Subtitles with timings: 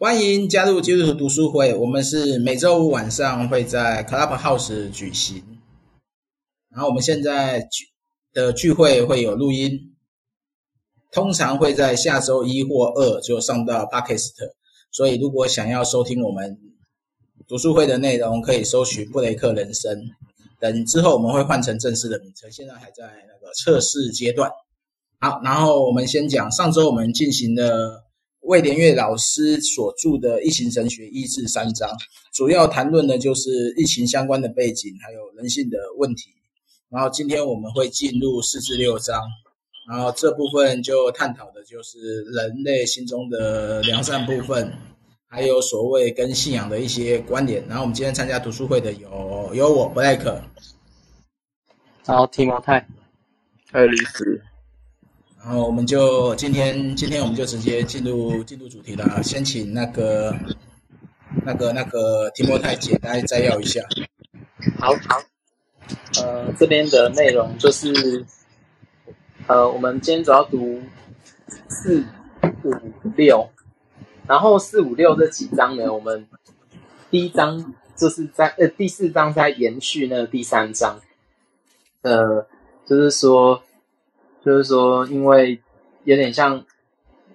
[0.00, 5.42] 欢迎加入基督徒读书会，我们是每周五晚上会在 Clubhouse 举行。
[6.70, 7.68] 然后我们现在
[8.32, 9.96] 的聚会会有录音，
[11.10, 14.34] 通常会在下周一或二就上到 Podcast。
[14.92, 16.56] 所以如果想要收听我们
[17.48, 20.00] 读书会的内容，可以搜寻布雷克人生。
[20.60, 24.48] 等之后我们会换成正式的名称，现在还在那个测试阶段。
[25.18, 28.04] 好，然后我们先讲上周我们进行的。
[28.40, 31.88] 魏连月老师所著的《疫情神学一至三章》，
[32.32, 36.30] 主要谈论的就是疫情相关的背景，还有人性的问题。
[36.88, 39.20] 然后今天我们会进入四至六章，
[39.90, 44.72] 然后这部分就探讨的就是人类心中的良善部分，
[45.26, 47.62] 还有所谓跟信仰的一些关联。
[47.68, 50.24] 然后我们今天参加读书会的有有我 Black，
[52.06, 52.88] 然后提摩太，
[53.70, 54.42] 还有李子。
[55.40, 59.22] 然后我们就今天，今天我们就直接进入进入主题了。
[59.22, 60.34] 先请那个
[61.44, 63.80] 那个那个提摩太简单摘要一下。
[64.78, 65.22] 好好，
[66.22, 68.26] 呃，这边的内容就是，
[69.46, 70.82] 呃，我们今天主要读
[71.68, 72.04] 四
[72.64, 72.74] 五
[73.16, 73.48] 六，
[74.26, 76.26] 然后四五六这几章呢，我们
[77.10, 81.00] 第一章就是在呃第四章在延续那个第三章，
[82.02, 82.46] 呃，
[82.84, 83.62] 就是说。
[84.48, 85.60] 就是说，因为
[86.04, 86.64] 有点像，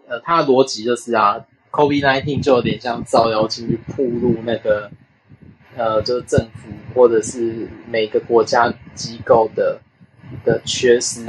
[0.07, 4.89] 呃，他的逻辑就是啊，COVID-19 就有点像照妖镜去暴露那个，
[5.77, 9.79] 呃，就是政府或者是每个国家机构的
[10.43, 11.23] 的缺失。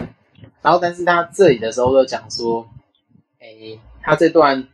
[0.62, 2.66] 然后，但是他这里的时候就讲说，
[3.40, 4.66] 诶，他这段，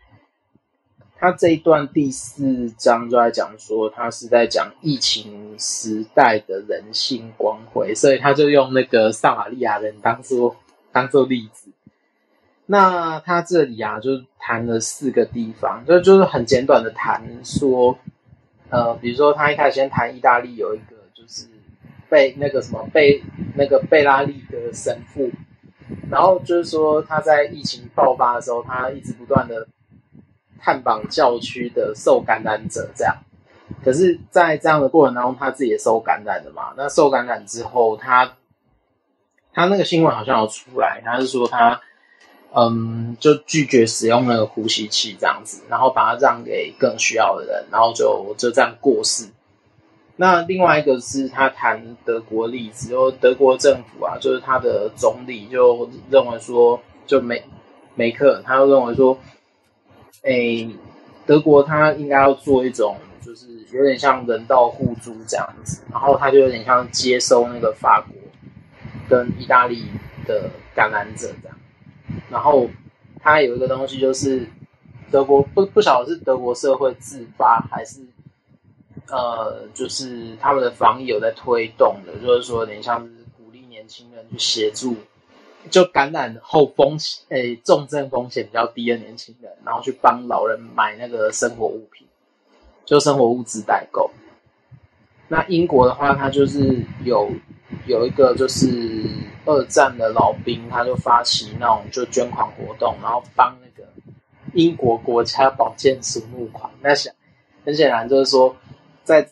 [1.19, 10.55] 他这一段第四章就在讲说，他是在讲疫情时代的人性光辉，所以他就用那个撒玛利亚人当做。
[10.93, 11.71] 当做例子，
[12.67, 17.97] 那他这里啊，就谈了四个地方，就就是很简短的谈说，
[18.71, 21.47] 呃，比如说他一开始先谈意大利有一个就是
[22.09, 23.23] 被那个什么被
[23.55, 25.31] 那个贝拉利的神父，
[26.11, 29.69] 然后就是说他在疫情爆发的时候，他一直不断的
[30.59, 33.17] 探访教区的受感染者，这样，
[33.85, 38.33] 可是，在这样的过程当中，他自己也受感染了嘛，那受感染之后，他。
[39.53, 41.81] 他那个新闻好像有出来，他是说他，
[42.55, 49.29] 嗯，就拒绝使用那个呼吸器这样子，然后把它让给更需要的人，然后就就这样过世。
[50.17, 57.43] 那另外一个是他谈德国例子，就德国政府啊，就是他的总理就认为说，就梅
[57.95, 59.19] 梅克，他就认为说，
[60.23, 60.69] 诶，
[61.25, 68.20] 德国他应该要做一种，就是有点像人道互助这样子，然后他就有点像接收那个法国。
[69.11, 69.85] 跟意大利
[70.25, 71.59] 的感染者这样，
[72.31, 72.71] 然后
[73.21, 74.47] 他有一个东西就是
[75.11, 78.01] 德国不不晓得是德国社会自发还是
[79.09, 84.95] 呃就是他们的防疫有在推动的，就是说有点像是鼓励年轻人去协助，
[85.71, 92.07] 就感染后风险诶重症风险比较低的年轻人，然后去帮老人买那个生活物品，
[92.85, 94.13] 就生活物资代购。
[95.27, 97.29] 那英国的话，它就是有。
[97.91, 99.05] 有一个就是
[99.45, 103.89] 二战的老兵，他就发起那种就捐款活动，然后帮那个
[104.55, 106.71] 英国国家保健署募款。
[106.81, 107.13] 那想
[107.65, 108.55] 很显然就是说，
[109.03, 109.29] 在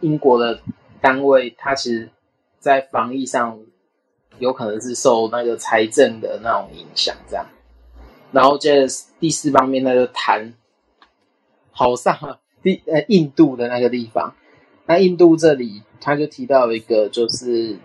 [0.00, 0.60] 英国的
[1.00, 2.10] 单位，他其实，
[2.58, 3.58] 在防疫上
[4.38, 7.46] 有可能是受那个财政的那种影响，这样。
[8.30, 10.52] 然后接着第四方面，那就谈
[11.70, 14.34] 好上第呃印度的那个地方。
[14.84, 15.82] 那印度这里。
[15.98, 17.78] 他就提到一个，就是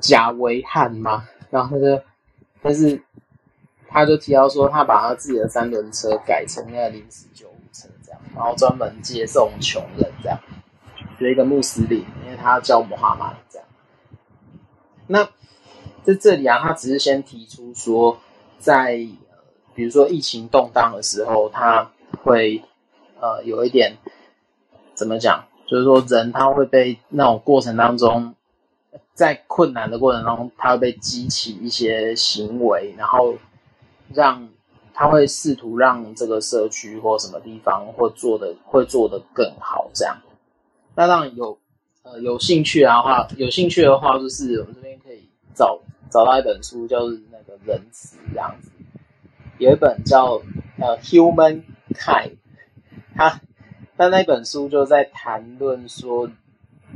[0.00, 2.02] 贾维汉嘛，然后他就，
[2.62, 3.02] 但是
[3.88, 10.38] 他就提到说，他把他自己的三轮车改成那个临时救护车，这样，然后专门接送穷人，这样，
[11.18, 13.68] 是一个穆斯林，因为他叫穆罕默德这样。
[15.06, 15.24] 那
[16.02, 18.18] 在这里啊，他只是先提出说，
[18.58, 19.06] 在
[19.74, 21.90] 比如说疫情动荡的时候，他
[22.22, 22.62] 会
[23.20, 23.98] 呃有一点
[24.94, 25.44] 怎么讲？
[25.66, 28.34] 就是说，人他会被那种过程当中，
[29.14, 33.36] 在困难的过程中，他会被激起一些行为，然后
[34.12, 34.48] 让
[34.94, 39.90] 他会试图让这个社区或什么地方或做的会做得更好。
[39.94, 40.16] 这样，
[40.94, 41.58] 那当然有
[42.02, 48.70] 呃有兴趣的话，有兴趣的话，就是我们这边可以找找到一本书，就是那个仁慈这样子，
[49.58, 50.40] 有一本叫
[50.78, 51.62] 呃《Human
[51.94, 52.30] Kind》，
[53.14, 53.40] 它。
[53.96, 56.30] 但那本书就在谈论说，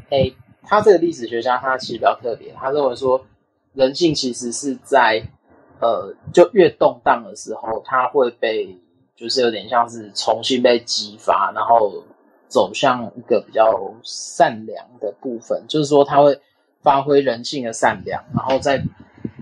[0.09, 0.33] 哎、
[0.67, 3.25] 他这个历史学家他其实比较特别，他认为说，
[3.73, 5.23] 人性其实是在，
[5.81, 8.79] 呃，就越动荡的时候，他会被
[9.17, 12.05] 就是有点像是重新被激发，然后
[12.49, 16.41] 走向一个比较善良的部分，就是说他会
[16.83, 18.83] 发挥人性的善良，然后再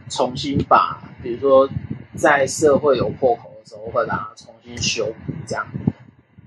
[0.08, 1.68] 重新把，比如说
[2.16, 5.66] 在社会有破口的时候，会把它重新修补这样。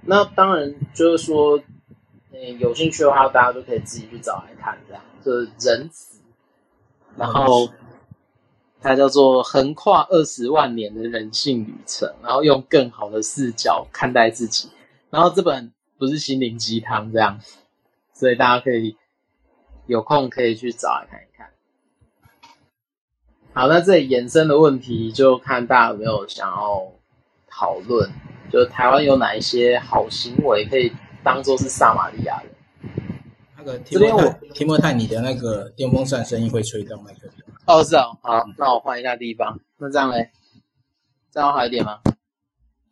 [0.07, 1.59] 那当然就是说，
[2.35, 6.19] 嗯，有兴趣的话，大家就可以自己去找来看，这样就是仁慈，
[7.17, 7.69] 然后。
[8.81, 14.69] 它叫做横跨二十万年的人性旅程，然后用更好的视角看待自己。
[15.09, 17.39] 然后这本不是心灵鸡汤这样，
[18.13, 18.95] 所以大家可以
[19.87, 21.49] 有空可以去找来看一看。
[23.53, 26.91] 好，那这里衍生的问题就看大家有没有想要
[27.49, 28.11] 讨论，
[28.51, 30.91] 就是台湾有哪一些好行为可以
[31.25, 32.51] 当做是撒玛利亚人？
[33.57, 37.43] 那个这边我提莫泰，你的那个电风扇声音会吹到麦克风。
[37.65, 39.59] 哦，是哦，好，那我换一下地方。
[39.77, 40.29] 那这样嘞，
[41.31, 41.99] 这样好一点吗？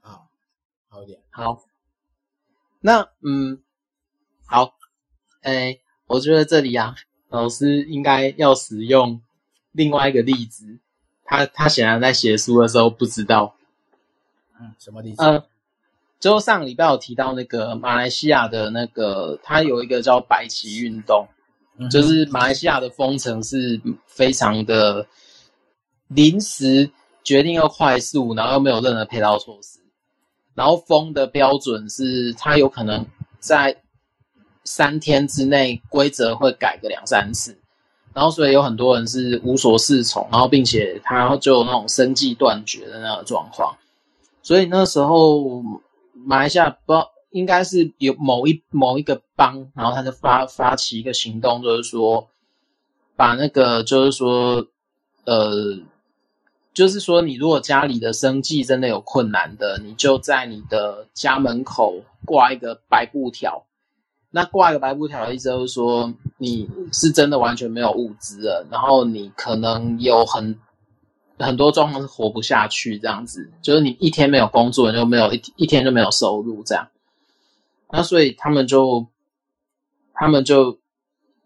[0.02, 0.28] 好，
[0.90, 1.20] 好一点。
[1.30, 1.64] 好，
[2.82, 3.62] 那嗯，
[4.48, 4.74] 好，
[5.44, 5.78] 哎，
[6.08, 6.96] 我觉得这里啊，
[7.30, 9.22] 老师应该要使用
[9.72, 10.80] 另外一个例子。
[11.24, 13.56] 他他显然在写书的时候不知道。
[14.60, 15.44] 嗯，什么例子？
[16.24, 21.28] 嗯，就上礼拜有提到那个马来西亚的那个，它有一个叫白旗运动。
[21.90, 25.08] 就是马来西亚的封城是非常的
[26.08, 26.92] 临时
[27.24, 29.80] 决定，要快速，然后又没有任何配套措施。
[30.54, 33.08] 然后封的标准是，它有可能
[33.40, 33.82] 在
[34.64, 37.58] 三天之内规则会改个两三次。
[38.14, 43.76] 然后所以有很多人是无所适从，然后并且他就有那种生计断绝的那个状况。
[44.44, 45.64] 所以那时候
[46.26, 46.94] 马来西亚不。
[47.34, 52.30] 应该是有某一某一个邦，然后他就发发起一个行动，就是说，
[53.16, 54.68] 把那个就是说，
[55.26, 55.80] 呃，
[56.76, 63.66] 就是说，你如果家里的生计真的有困难的，你就在你的家门口挂一个白布条。
[64.30, 70.60] 那挂一个白布条的意思就是说，你是真的完全没有物资了，然后你可能有很
[71.40, 76.88] 很多状况是活不下去，这样子，就是你一天没有工作，你就没有一一天就没有收入，这样。
[77.92, 79.08] 那所以他们就，
[80.14, 80.80] 他们就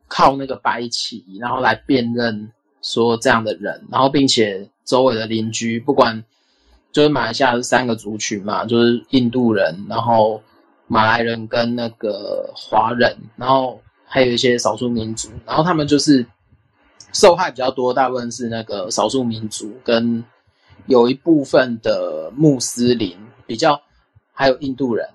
[0.07, 2.51] 靠那个白旗，然后来辨认
[2.81, 6.23] 说这样的人，然后并且周围的邻居，不管
[6.91, 10.41] 就是马来西亚是三个族群嘛，就是印度人，然后
[10.87, 16.25] 马来人跟那个华人，然后还有一些少数民族，然后他们就是
[17.13, 20.23] 受害比较多，大部分是那个少数民族跟
[20.85, 23.81] 有一部分的穆斯林，比较
[24.33, 25.09] 还有印度人。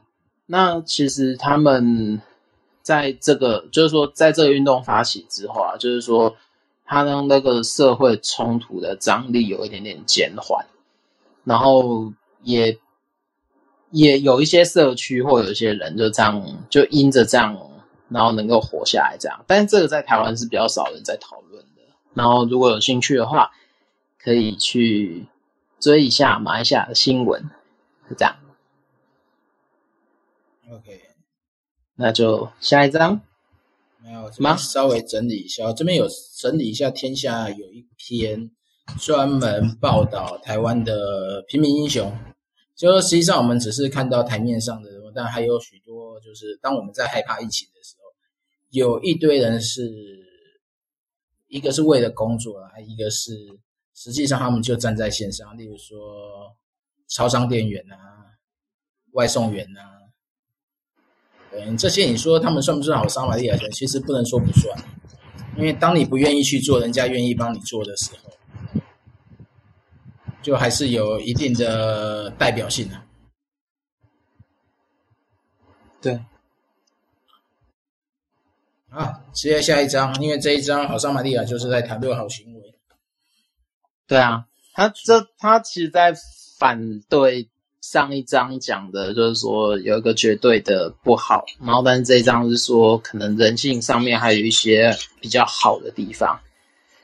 [0.47, 2.21] 那其实他们
[2.83, 6.35] 在这个，就是说，在这个运动发起之后啊，就是说，
[6.85, 10.67] 他让那个社会冲突的张力有一点点减缓，
[11.45, 12.13] 然后
[12.43, 12.79] 也
[13.91, 17.57] 也有一些社区或有一些人就这样，就因着这样，
[18.09, 19.45] 然后能够活下来这样。
[19.47, 21.65] 但是这个在台湾是比较少人在讨论。
[22.15, 23.51] 然后如果有兴趣的话，
[24.19, 25.27] 可以去
[25.81, 27.51] 追一下马来西亚的新闻，
[28.09, 28.37] 是这样。
[30.71, 31.01] OK，
[31.97, 33.21] 那就下一张。
[34.05, 36.91] 没有什么，稍微整理一下，这边有整理一下。
[36.91, 38.51] 天下有一篇
[38.99, 42.13] 专门报道台湾的平民英雄，
[42.75, 48.13] 就实际上我们只是看到台面上的人物，但还有许多，就是当我们在害怕疫情的时候，
[48.71, 49.89] 有一堆人是，
[51.53, 53.31] 一个是为了工作啊，一个是
[53.93, 56.57] 实际上他们就站在线上，例如说
[57.09, 58.25] 超商店员啊，
[59.13, 60.01] 外送员啊。
[61.53, 63.71] 嗯，这些你说他们算不算好商玛利亚人？
[63.73, 64.75] 其实不能说不算，
[65.59, 68.81] 因为当你不愿意去做，人家愿意帮你做的时候，
[70.41, 73.03] 就还是有一定的代表性的。
[76.01, 76.19] 对。
[78.93, 82.61] 好，直接下一章，因为这一章好像玛利亚就是在谈论好行为。
[84.07, 84.45] 对啊，
[84.75, 86.15] 他这他其实在
[86.59, 87.49] 反对。
[87.85, 96.39] 上一章讲的就是说有一个绝对的不好，然后但是这一章是说可能人性上面还有一些比较好的地方。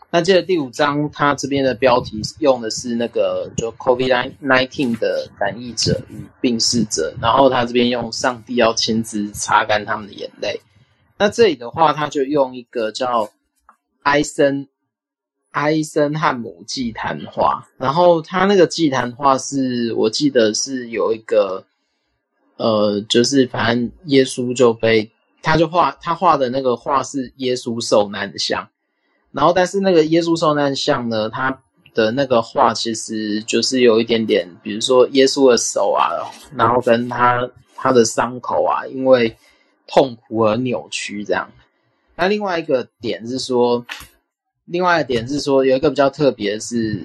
[0.09, 10.61] 那接着第五章，它这边的标题用的是那个就 COVID nineteen 的染疫者与病逝者，然后他这边用上帝要亲自擦干他们的眼泪。
[11.19, 13.31] 那这里的话，他就用一个叫
[14.03, 14.69] 埃森。
[15.53, 21.65] 埃森汉姆祭坛画，然后他那个祭坛画是我记得是有一个，
[22.59, 25.11] 呃，就是反正耶稣就被
[25.43, 28.69] 他就画他画的那个画是耶稣受难的像，
[29.33, 31.63] 然后但是那个耶稣受难像呢，他
[31.95, 36.13] 的那个画，其实就是有一点点，比如说耶稣的手啊，
[36.55, 39.37] 然后跟他他的伤口啊，因为
[39.89, 41.51] 痛苦而扭曲这样。
[42.15, 43.85] 那另外一个点是说，
[44.67, 47.05] 另外一个点是说，有一个比较特别的是，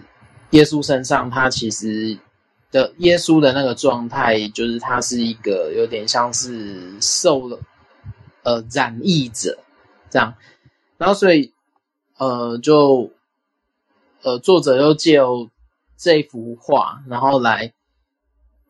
[0.52, 2.20] 耶稣身上他其实
[2.70, 7.60] 的耶稣的那个状态，就是他是一个有点像是受了
[8.44, 9.58] 呃染疫者
[10.12, 10.36] 这样，
[11.00, 11.52] 然后所以
[12.18, 13.10] 呃就。
[14.26, 15.50] 呃，作者又借由
[15.98, 17.74] 这幅画，然后来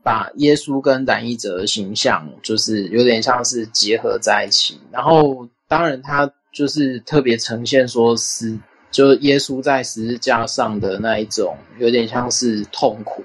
[0.04, 4.80] 把耶稣跟染疫者的形象，就是有点像是结合在一起。
[4.92, 8.60] 然后，当然他就是特别呈现说是，
[8.92, 13.24] 就耶稣在十字架上的那一种，有点像是痛苦。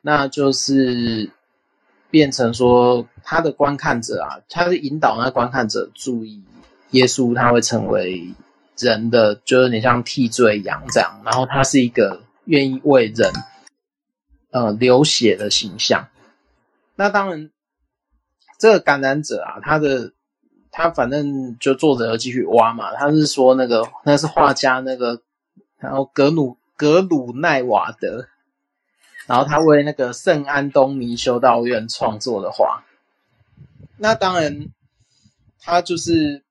[0.00, 1.30] 那就是
[2.10, 6.42] 变成说，他的观看者啊，他是引导那观看者注意
[6.90, 8.34] 耶稣，他会成为。
[8.78, 13.30] 人的就是你像替罪羊这样，然后他是一个愿意为人
[14.52, 16.08] 呃流血的形象。
[16.94, 17.50] 那当然，
[18.60, 20.12] 这个感染者啊，他的
[20.70, 22.94] 他反正就作者要继续挖嘛。
[22.94, 25.20] 他是说那个那是画家那个，
[25.78, 28.28] 然后格鲁格鲁奈瓦德，
[29.26, 32.84] 然后他为那个圣安东尼修道院创作的画。
[33.96, 34.68] 那当然，
[35.60, 36.44] 他就是。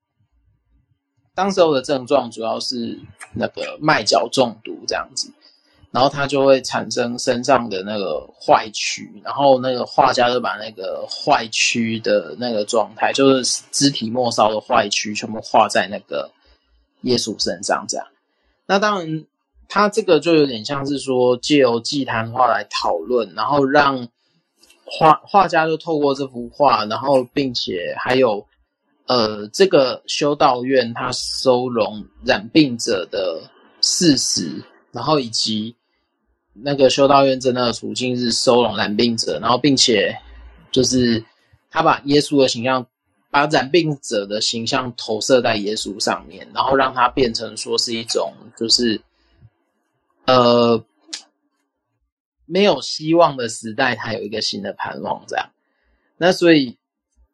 [1.34, 3.00] 当时候的症状主要是
[3.34, 5.32] 那个麦角中毒这样子，
[5.92, 16.32] 然后他就会产生身上的那个坏区，然后那个画家就把那个坏区的那个状态，就是肢体末梢的坏区，全部画在那个
[17.02, 18.08] 耶稣身上这样。
[18.66, 19.26] 那当然，
[19.68, 24.08] 他这个就有点像是说借由祭坛画来讨论，然后让
[24.86, 28.48] 画画家就透过这幅画，然后并且还有。
[29.08, 33.42] 呃，这个修道院他收容染病者的
[33.82, 35.76] 事实，然后以及
[36.54, 40.18] 那个修道院真的处境是收容染病者，然后并且
[40.72, 41.24] 就是
[41.70, 42.86] 他把耶稣的形象，
[43.30, 49.02] 把染病者的形象投射在耶稣上面，然后让他变成说是一种就是
[50.26, 50.84] 呃
[52.46, 55.50] 没有希望的时代，他有一个新的盼望这样。
[56.18, 56.78] 那所以。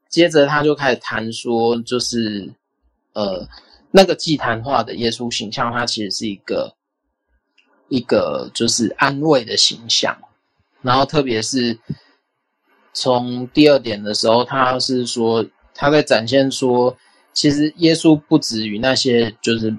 [0.09, 2.49] 接着他就开始谈说，就是
[3.11, 3.45] 呃，
[3.91, 6.73] 那个祭坛化的耶稣形象，它其实是一个
[7.89, 10.17] 一个就是安慰的形象。
[10.81, 11.77] 然后特别是
[12.93, 16.95] 从第二点的时候，他是说他在展现说，
[17.33, 19.75] 其实耶稣不止与那些就是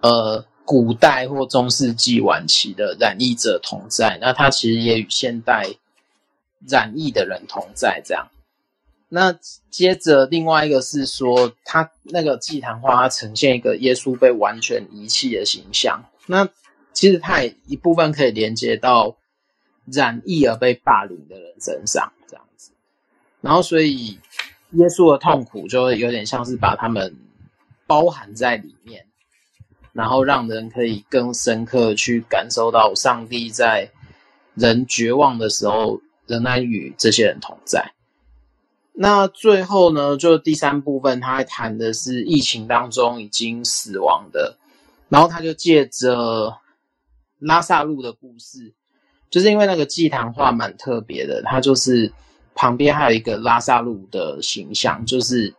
[0.00, 5.68] 呃古代或中世纪晚期的染疫者同在，那他其实也与现代
[6.68, 8.28] 染疫的人同在，这样。
[9.08, 9.38] 那
[9.70, 16.04] 接着，另外一个是说，他那个祭坛花，呈现一个耶稣被完全遗弃的形象。
[16.26, 16.48] 那
[16.96, 19.18] 其实它也一部分可以连接到
[19.84, 22.72] 染疫而被霸凌的人身上，这样子。
[23.42, 24.18] 然后，所以
[24.70, 27.14] 耶稣的痛苦就有点像是把他们
[27.86, 29.04] 包含在里面，
[29.92, 33.90] 然后让人可以更深刻去感受到上帝在
[34.54, 37.92] 人绝望的时候，仍然与这些人同在。
[38.94, 44.56] 那最后呢，就第三部分，他还谈的是疫情当中已经死亡的，
[45.10, 46.56] 然后他就借着
[47.38, 48.72] 拉萨路的故事，
[49.30, 52.12] 就是因为那个祭坛画蛮特别的，它就是
[52.54, 55.54] 旁边还有一个拉萨路的形象，就是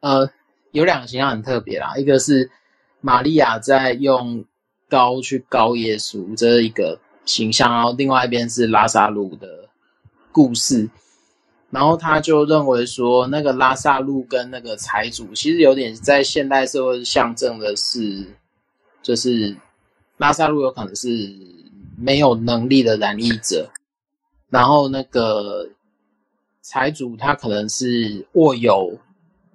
[0.00, 0.30] 呃
[0.72, 2.50] 有两个形象很特别啦，一个是
[3.00, 4.44] 玛利亚在用
[4.88, 9.68] 膏去膏耶稣这一个形象，然后另外一边是拉萨路的
[10.32, 10.88] 故事。
[11.70, 18.24] 然后他就认为说，那个拉萨路跟那个财主，其实有点在现代社会象征的是，
[19.02, 19.56] 就是
[20.16, 21.34] 拉萨路有可能是
[21.96, 23.70] 没有能力的染疫者，
[24.48, 25.70] 然后那个
[26.60, 28.98] 财主他可能是握有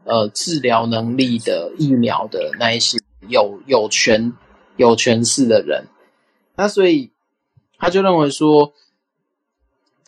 [0.04, 2.98] 呃治疗能力的疫苗的那一些
[3.28, 4.34] 有有权
[4.78, 5.86] 有权势的人，
[6.56, 7.12] 那所以
[7.78, 8.74] 他就认为说。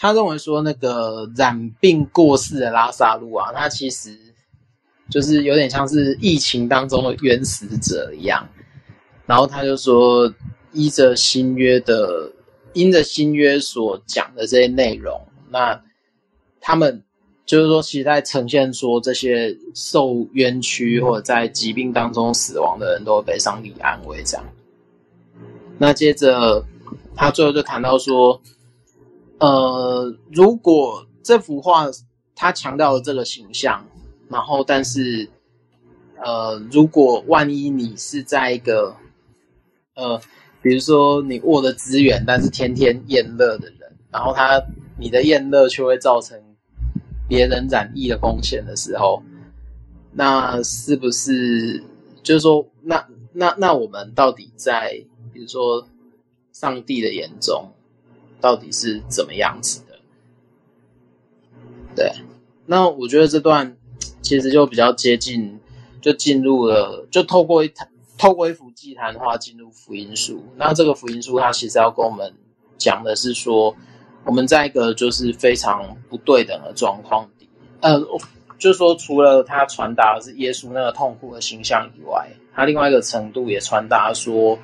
[0.03, 4.17] 他认为说，那个染病过世的拉萨路啊，他其实
[5.11, 8.49] 就是有点像是疫情当中的冤死者一样。
[9.25, 10.33] 然后他就说，
[10.73, 12.31] 依着新约的，
[12.73, 15.81] 因着新约所讲的这些内容，那
[16.59, 17.03] 他们
[17.45, 24.45] 就是说，其实在呈现说，这些受冤屈或者在疾病当中死亡的人都会被上帝安慰这样。
[25.77, 26.65] 那接着
[27.15, 28.41] 他最后就谈到说。
[29.43, 31.87] 呃，如果这幅画
[32.35, 33.83] 他强调了这个形象，
[34.29, 35.27] 然后但是，
[36.23, 38.95] 呃，如果万一你是在一个
[39.95, 40.21] 呃
[40.61, 44.63] 比如说你握的资源，但是天天厌乐的人，然后他
[44.99, 46.39] 你的厌乐却会造成
[47.27, 49.23] 别人染疫的风险的时候，
[50.13, 51.83] 那是不是
[52.21, 55.87] 就是说，那那那我们到底在比如说
[56.53, 57.71] 上帝的眼中，
[58.39, 59.99] 到底是怎么样子的？
[61.95, 62.11] 对，
[62.67, 63.75] 那我觉得这段
[64.21, 65.59] 其实就比较接近，
[65.99, 67.87] 就进入了，就透过一台。
[68.21, 72.31] 透过一幅祭坛的话进入福音书，那这个福音书它其实要跟我们
[72.77, 73.75] 讲的是说，
[74.23, 77.49] 我们在一个就是非常不对等的状况里，
[77.79, 77.99] 呃，
[78.59, 84.59] 就是说除了它传达的是耶稣那个痛苦的形象以外，它另外一个程度也传达说，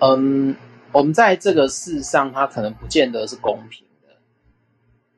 [0.00, 0.54] 嗯，
[0.92, 4.08] 我们在这个世上它可能不见得是公平的，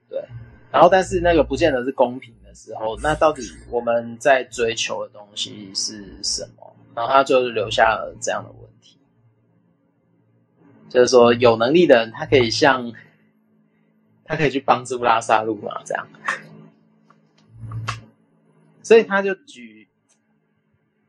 [0.08, 0.24] 对，
[0.70, 3.42] 然后但是那个不见得是公平的时候，那到底
[3.72, 6.75] 我们在追求的东西是什么？
[6.96, 8.96] 然后他就留下了这样的问题，
[10.88, 12.90] 就是说有能力的人，他可以像，
[14.24, 16.08] 他可以去帮助拉萨路嘛，这样。
[18.82, 19.86] 所以他就举，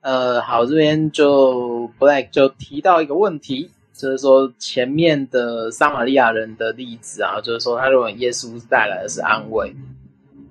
[0.01, 9.73] 呃，好，这边就 Black 就提到一个问题，就是说前面的撒玛利亚人的例子啊，就是说他认为耶稣带来的是安慰，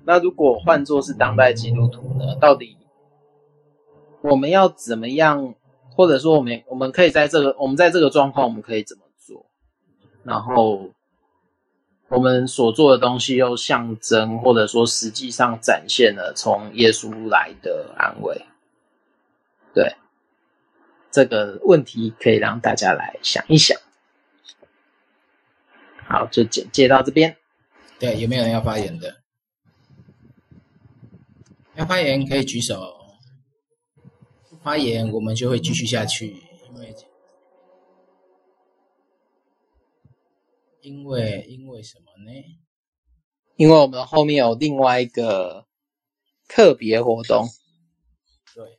[0.03, 2.75] 那如果换作是当代基督徒呢，到底？
[4.21, 5.55] 我们要怎么样，
[5.95, 9.45] 或者说我们我们可以在这个我们在这个状况，我们可以怎么做？
[10.23, 10.91] 然后
[12.09, 18.45] 我们所做的东西又象征，或者说实际上展现了从耶稣来的安慰。
[19.73, 19.95] 对，
[21.11, 23.77] 这个问题可以让大家来想一想。
[26.07, 27.37] 好，就简介到这边。
[27.99, 29.17] 对，有没有人要发言的？
[31.75, 32.96] 要发言可以举手。
[34.67, 36.93] 发言，我们就会继续下去，因为
[40.81, 42.31] 因为因为什么呢？
[43.55, 45.65] 因为我们后面有另外一个
[46.49, 47.47] 特别活动。
[48.53, 48.77] 对，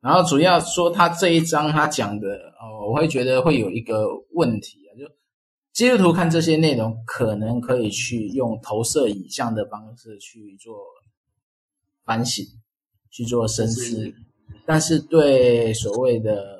[0.00, 2.28] 然后主要说他这一章他讲的
[2.60, 5.12] 哦，我会觉得会有一个问题啊，就
[5.72, 10.76] 基督徒看这些内容，可能可以去用投射影像的方式去做
[12.04, 12.46] 反省，
[13.10, 14.14] 去做深思。
[14.66, 16.58] 但是对所谓的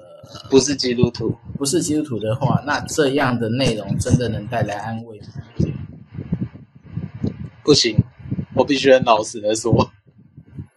[0.51, 5.27] 不是基督徒，不是基督徒的话，那这样的内容真的能带来安慰吗？
[7.63, 7.97] 不行，
[8.55, 9.91] 我必须很老实的说，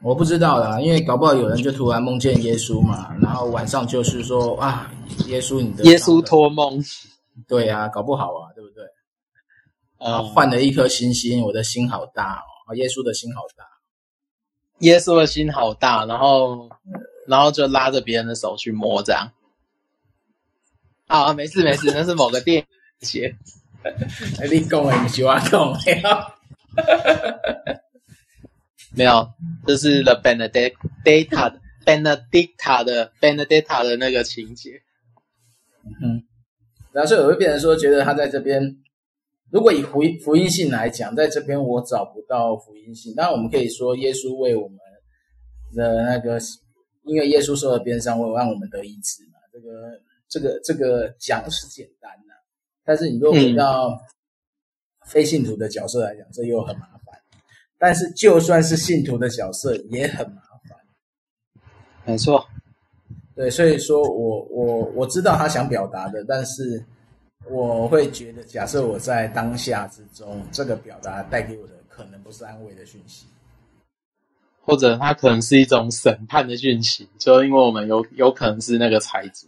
[0.02, 4.90] 我不知道啦，因为搞不好有人就突然梦见耶稣嘛，然后晚上就是说啊，
[5.26, 6.82] 耶稣你的耶稣托梦，
[7.46, 8.86] 对啊，搞不好啊，对不对？
[9.98, 13.66] 啊，换了一颗星星，我的心好大哦，耶稣的心好大，
[14.80, 16.70] 耶稣的心好大，然后。
[17.28, 19.32] 然后就拉着别人的手去摸，这样。
[21.08, 22.66] 啊，没事没事， 那是某个电影
[23.02, 23.36] 节。
[24.50, 26.10] 你讲的，你喜欢讲没有？
[28.96, 29.30] 没有，
[29.68, 34.82] 这是 The Benedetta 的 Benedicta 的 Benedetta 的那个情节。
[36.02, 36.24] 嗯，
[36.92, 38.78] 然后所以我会变成说，觉得他在这边，
[39.52, 43.14] 如果以福音福音性来讲，在这边我找不到福音性。
[43.16, 44.78] 当然，我们可以说耶稣为我们
[45.76, 46.38] 的那个。
[47.08, 52.34] 因为耶稣受了鞭伤，会让我们得医治嘛，这个这个这个讲是简单的，
[52.86, 54.00] 但是你如果回到
[55.08, 57.20] 非信徒的角色来讲，这又很麻烦。
[57.80, 60.78] 但是就算是信徒的角色也很麻烦。
[62.06, 62.44] 没错，
[63.36, 66.84] 对，所以说我我我知道他想表达的，但是
[67.50, 73.28] 我会觉得，假设我在当下之中，这个表达带给我的可能不是安慰的讯息。
[74.68, 79.48] 或者他可能是一种审判的讯息，就因为我们有有可能是那个财主，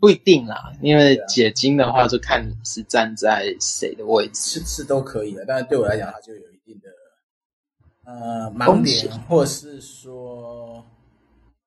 [0.00, 0.72] 不一定啦。
[0.80, 5.44] 因为解经的话，就看你是站在谁的位置，是是都可以的。
[5.46, 10.82] 但是对我来讲，它就有一定的呃盲点，或是说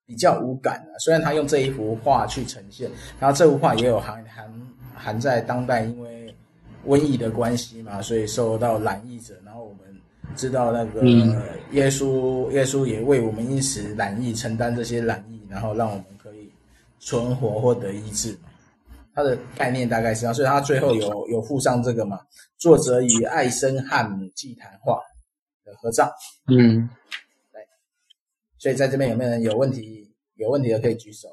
[0.08, 0.98] 比较无感的。
[0.98, 4.52] 虽然他用这一幅画去呈现，然后这幅画也有含含
[4.96, 6.36] 含在当代，因为
[6.88, 9.87] 瘟疫的关系嘛，所以受到染疫者，然后我们。
[10.36, 11.04] 知道那个
[11.72, 16.52] 耶稣，耶稣也为我们因此染疫，承担这些染疫，然后让我们可以
[17.00, 18.38] 存活或得医治。
[19.14, 22.20] 他的概念大概是这样，所以他最后有有附上这个嘛，
[22.58, 25.00] 作者与艾森汉姆祭坛画
[25.66, 26.12] 的合照。
[26.48, 26.88] 嗯，
[27.52, 27.62] 对。
[28.60, 30.14] 所以在这边有没有人有问题？
[30.36, 31.28] 有问题的可以举手。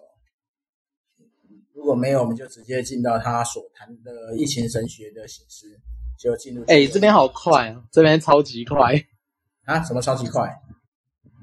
[1.74, 5.78] 如果没有，我们就直接进到他所谈的疫情神学的形式。
[6.18, 7.82] 就进入哎、欸，这边好快啊！
[7.90, 8.94] 这边超级快
[9.64, 9.82] 啊！
[9.82, 10.60] 什么超级快？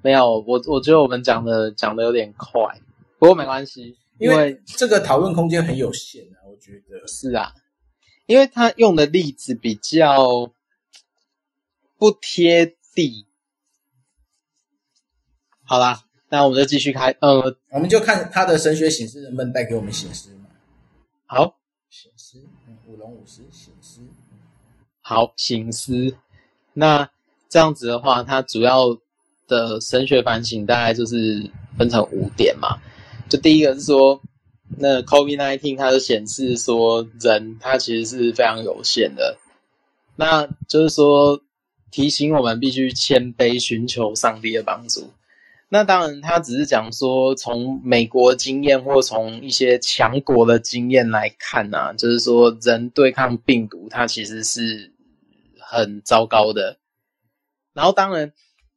[0.03, 2.81] 没有，我我觉得我们讲的讲的有点快，
[3.19, 7.53] 不过没关系，因为这个讨论空间很有限啊，我觉得是啊，
[8.25, 10.51] 因为他用的例子比较
[11.97, 13.27] 不贴地。
[15.63, 20.47] 好啦，那我们就继续开，呃，我们就看他的神学醒狮能不能带给我们醒狮嘛。
[21.27, 23.43] 好，省思，嗯，舞龙舞狮，
[25.11, 26.15] 好，醒思。
[26.73, 27.09] 那
[27.49, 28.97] 这样子的话，它主要
[29.45, 32.77] 的神学反省大概就是分成五点嘛。
[33.27, 34.21] 就第一个是说，
[34.77, 39.37] 那 COVID-19 它就显示说，人他其实是非常有限的。
[40.15, 41.41] 那就是说，
[41.91, 45.11] 提醒我们必须谦卑，寻求上帝的帮助。
[45.67, 54.93] 那当然，他只是讲说，从美国经验或从一些强国的经验来看啊，就是说，人对抗病毒，它其实是
[55.71, 56.77] 很糟糕的。
[57.73, 58.33] 然后，当然，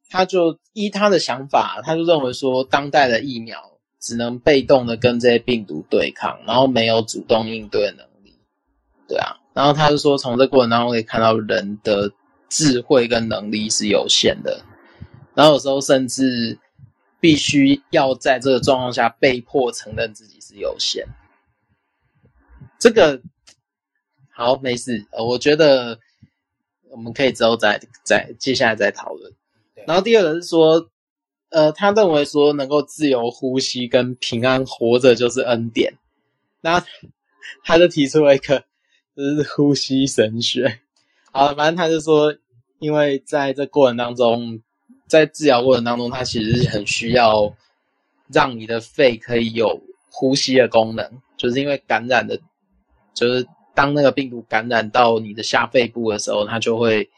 [0.09, 8.39] 他就依他的想法，他就认为说，当代的疫苗只能被动的跟这些病毒对抗，然后没有主动应对的能力。
[9.09, 12.13] 对啊，然后他就说，从这过程当中可以看到人的
[12.49, 14.65] 智慧跟能力是有限的，
[15.35, 16.59] 然后有时候甚至。
[17.21, 21.07] 必须要在这个状况下被迫承认自己是有限。
[22.79, 23.23] 这个
[24.31, 25.07] 好，没事。
[25.27, 25.99] 我觉得
[26.95, 29.33] 我们可以之后再再接下来再讨论。
[29.87, 30.89] 然后第二个是说，
[31.51, 35.95] 呃，他认为说能够自由呼吸跟平安活着就是恩典。
[36.61, 36.85] 那
[37.65, 38.65] 他就提出了一个
[39.17, 40.81] 就是呼吸神学。
[41.33, 42.35] 好，反正他就说，
[42.79, 44.61] 因为在这过程当中。
[45.07, 47.55] 在治疗过程当中，他其实是很需要
[48.33, 52.41] 让你的肺可以有呼吸的功能，就是因为感染的，
[53.13, 57.11] 就是当那个病毒感染到你的下肺部的时候，它就会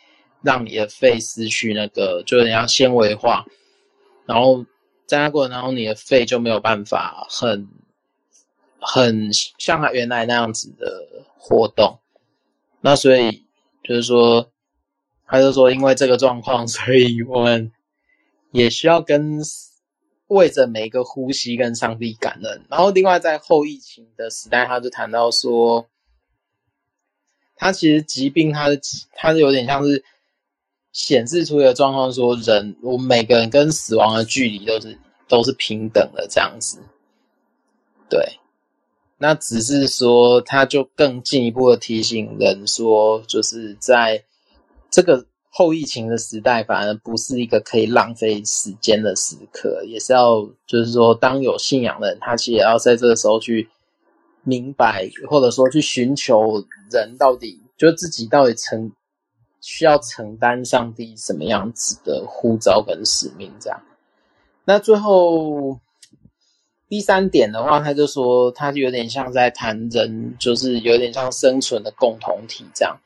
[0.42, 3.44] 让你的肺失去那个，就有点像纤维化，
[4.24, 4.64] 然后
[5.06, 7.68] 在那过程当中，你的肺就没有办法很
[8.80, 11.06] 很像它原来那样子的
[11.38, 11.98] 活动，
[12.80, 13.44] 那所以
[13.84, 14.50] 就是说，
[15.26, 17.72] 他就说因为这个状况，所以我们。
[18.52, 19.40] 也需要跟
[20.28, 22.64] 为着每一个呼吸跟上帝感恩。
[22.70, 25.86] 然后，另外在后疫情的时代，他就谈到说，
[27.56, 28.78] 他其实疾病，他的
[29.14, 30.04] 他是有点像是
[30.92, 36.78] 显示出一个状况，说人我们每个人跟死亡的距离都是都是平等的这样子。
[38.08, 38.38] 对，
[39.18, 44.24] 那只是说，他就更进一步的提醒人说，就是在
[44.90, 45.26] 这个。
[45.58, 53.70] 后疫情的时代，反而不是一个可以浪费时间的时刻，也是要，就是说，当有信仰的人，他其实也要在这个时候去
[54.46, 58.92] 明白，或者说去寻求人到底，就自己到底承
[59.60, 63.82] 需要承担上帝什么样子的呼召跟使命，这样。
[64.64, 65.80] 那最后
[66.88, 72.98] 第三点的话，他就说，他有点像在谈人，就是有点像生存的共同体这样。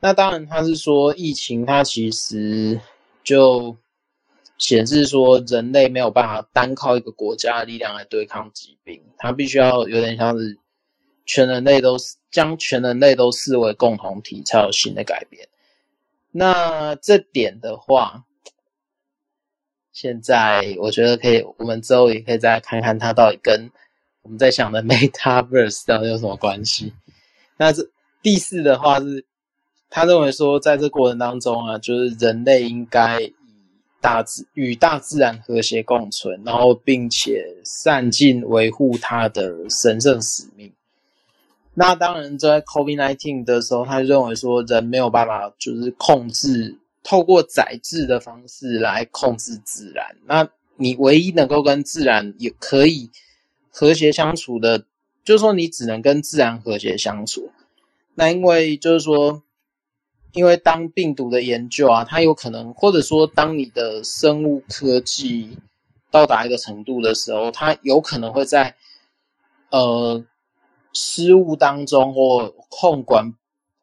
[0.00, 2.80] 那当然，他是说疫情，它其实
[3.22, 3.76] 就
[4.58, 10.58] 显示说人类没有办法单靠一个国家的力量来对抗疾病，它必须要有点像是
[11.24, 15.48] 全人类都是将全人类都视为共同体，才有新的改变。
[16.30, 18.24] 那这点的话，
[19.92, 23.70] 现在我觉得可以，我们之后也可以再看看它到底跟
[24.22, 26.92] 我们在想的 Metaverse 到底有什么关系。
[27.56, 27.88] 那这
[28.22, 29.24] 第四的话是。
[29.94, 33.34] 他认为说，在这过程当中啊，就是人类应该以
[34.00, 40.72] 大自与大自然和谐共存，然后并且善尽维护它的神圣使命。
[41.74, 50.16] 那当然，在 COVID-19 的时候，他认为说，人没有办法就是控制，透过宰制的方式来控制自然。
[50.26, 53.10] 那你唯一能够跟自然也可以
[53.70, 54.84] 和谐相处的，
[55.24, 57.50] 就是说你只能跟自然和谐相处。
[58.14, 59.42] 那因为就是说。
[60.34, 65.58] 因为当病毒的研究啊，它有可能，或者说当你的生物科技
[66.10, 68.74] 到达一个程度的时候，它有可能会在
[69.68, 70.24] 呃
[70.92, 73.32] 失误当中或控管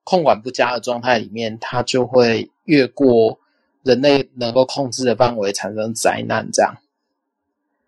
[0.04, 3.40] 控管不佳的状态里面，它就会越过
[3.84, 6.78] 人类能够控制的范围，产生灾难这样。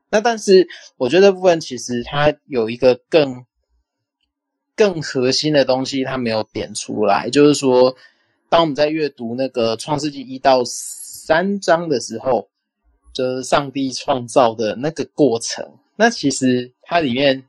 [0.09, 3.45] 那但是我觉得这部分其实它有一个更
[4.75, 7.95] 更核心的东西，它没有点出来，就是说。
[8.49, 12.49] 当我们在阅读那个创世纪一到三章的时候，
[13.13, 15.65] 就是上帝创造的那个过程。
[15.95, 17.45] 那其实它里面，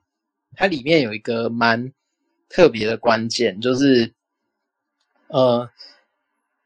[0.54, 1.92] 它里面有一个蛮
[2.48, 4.12] 特别的关键，就是
[5.28, 5.70] 呃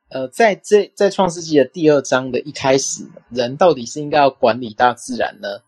[0.08, 5.62] 呃，在这在创世纪的第二章的一开始，人到底是应该要管理大自然呢，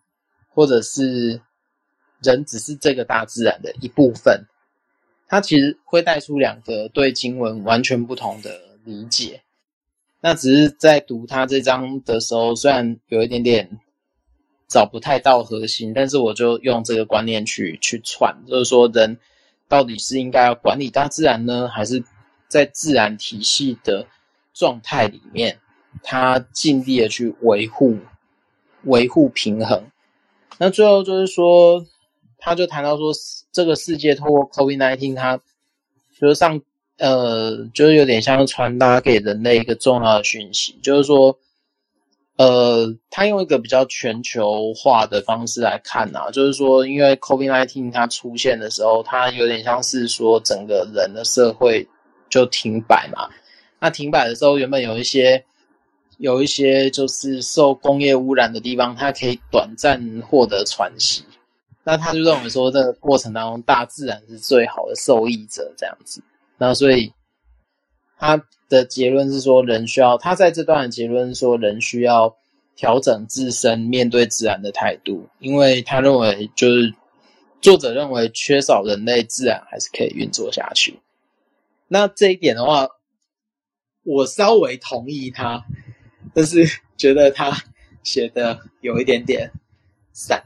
[0.54, 1.40] 或者是
[2.22, 4.46] 人只是这个大自然的一部分，
[5.26, 9.42] 它其实会带出两个对经文完全不同的理解。
[10.20, 13.80] 那只是在读他这章的时候，虽然有一点点
[14.68, 19.18] 找不太到核心，但是我就用这个观念去去串，就是说人
[19.66, 22.04] 到底是应该要管理大自然呢，还是
[22.48, 24.06] 在自然体系的
[24.52, 25.58] 状态里面，
[26.02, 27.98] 他尽力的去维护
[28.84, 29.84] 维护平衡。
[30.58, 31.86] 那最后就是说，
[32.38, 33.12] 他就谈到说，
[33.50, 35.40] 这个世界透过 COVID-19，它
[36.20, 36.60] 就是上。
[37.00, 41.38] 呃，就是有点像传达给人类一个重要的讯息，就是说，
[42.38, 51.86] 呃，他用一个比较全球化的方式来看啊，就是说，因为 COVID-19 它出现的时候，它有点像是说整个人的社会
[52.30, 53.28] 就停摆嘛。
[53.80, 55.44] 那停摆的时候，原本有一些
[56.18, 61.24] 有一些就是受工业污染的地方，它可以短暂获得喘息。
[61.82, 66.22] 那他就认为说，这个过程当中，大自然是最好的受益者，这样子。
[66.56, 67.12] 那所以
[68.18, 72.36] 他的结论是说，人需要他在这段的结论说，人需要
[72.76, 76.94] 调整自身面对自然的态度，因为他认为就是
[77.60, 81.00] 作者认为缺少人类，自然还是可以运作下去。
[81.88, 82.88] 那这一点的话，
[84.04, 85.64] 我稍微同意他，
[86.34, 87.64] 但是觉得他
[88.02, 89.50] 写的有一点点
[90.12, 90.44] 散，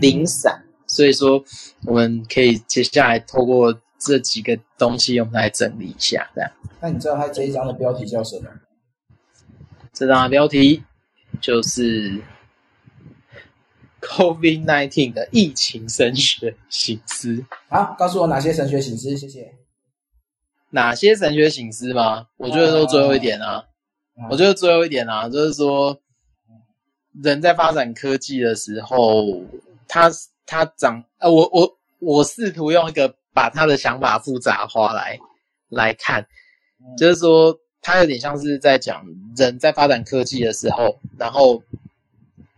[0.00, 1.42] 零散，所以说
[1.86, 3.80] 我们可以接下来透过。
[4.06, 6.48] 这几个东西我们来整理一下，这样。
[6.80, 8.48] 那你知道他这一章的标题叫什么？
[9.92, 10.84] 这张的标题
[11.40, 12.22] 就是
[14.00, 17.44] “COVID-19” 的疫情神学醒思。
[17.68, 19.16] 好，告诉我哪些神学醒思？
[19.16, 19.56] 谢谢。
[20.70, 22.28] 哪些神学醒思吗？
[22.36, 26.00] 我觉得都最后一点啊，啊我觉得最后一点啊，就是说
[27.20, 29.42] 人在发展科技的时候，
[29.88, 30.08] 他
[30.46, 33.16] 他长呃，我我我试图用一个。
[33.36, 35.20] 把他的想法复杂化来
[35.68, 36.26] 来看，
[36.96, 39.04] 就是说，他有点像是在讲
[39.36, 41.62] 人在发展科技的时候，然后，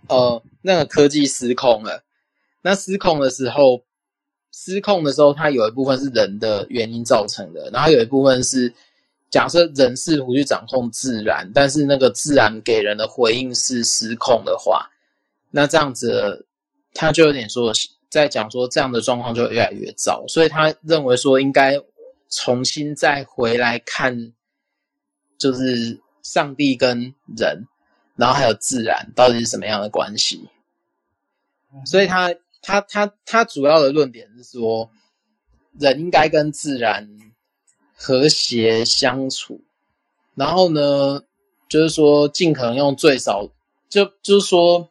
[0.06, 2.04] 呃，那个科技失控了。
[2.62, 3.82] 那失控的时候，
[4.52, 8.72] 失控的时候，它有一部分是人的原因造成的，然后有一部分是
[9.30, 14.88] 假设人试图去掌控自然，但是那个自然给人的回应是失控的话，
[15.50, 16.46] 那这样子，
[16.94, 17.72] 他就有点说。
[18.10, 21.78] 在讲说这样的状况就越来越糟，所以他认为说应该
[22.30, 24.32] 重新再回来看，
[25.36, 27.66] 就是上帝跟人，
[28.16, 30.48] 然后还有自然到底是什么样的关系。
[31.84, 34.90] 所以他他他他主要的论点是说，
[35.78, 37.10] 人应该跟自然
[37.94, 39.60] 和谐相处，
[40.34, 41.22] 然后呢，
[41.68, 43.50] 就是说尽可能用最少，
[43.90, 44.90] 就就是说。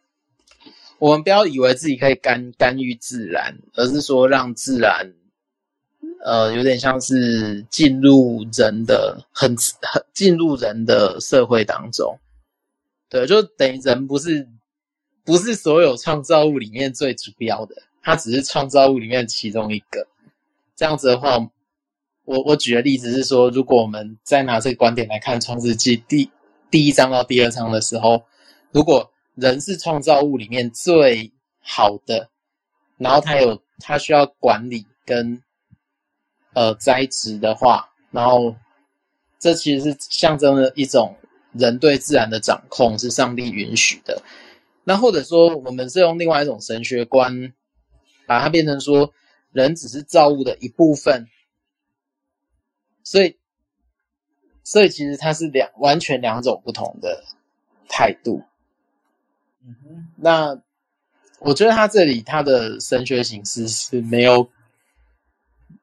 [1.00, 5.14] 我们不要以为自己可以干干预自然，而是说让自然，
[6.24, 12.20] 呃，有点像是进入人的很很进入人的社会当中，
[13.10, 14.48] 对，就等于人不是
[15.24, 20.08] 不是所有创造物里面最主要的，它只是创造物里面其中一个。
[20.76, 21.38] 这样子的话，
[22.24, 26.30] 我我举的例子是说，如果我们再拿这个观点来看《创世纪》第
[26.72, 28.24] 第一章到第二章的时候，
[28.72, 32.32] 如果人是创造物里面最好的，
[32.98, 35.44] 然后他有他需要管理跟
[36.54, 38.56] 呃栽植的话，然后
[39.38, 41.16] 这其实是象征了一种
[41.52, 44.24] 人对自然的掌控，是上帝允许的。
[44.84, 47.54] 那或者说，我们是用另外一种神学观，
[48.26, 49.14] 把它变成说，
[49.52, 51.28] 人只是造物的一部分，
[53.04, 53.38] 所以
[54.64, 57.24] 所以其实它是两完全两种不同的
[57.88, 58.42] 态度。
[60.16, 60.62] 那
[61.40, 64.50] 我觉得他这里他的神学形式是没有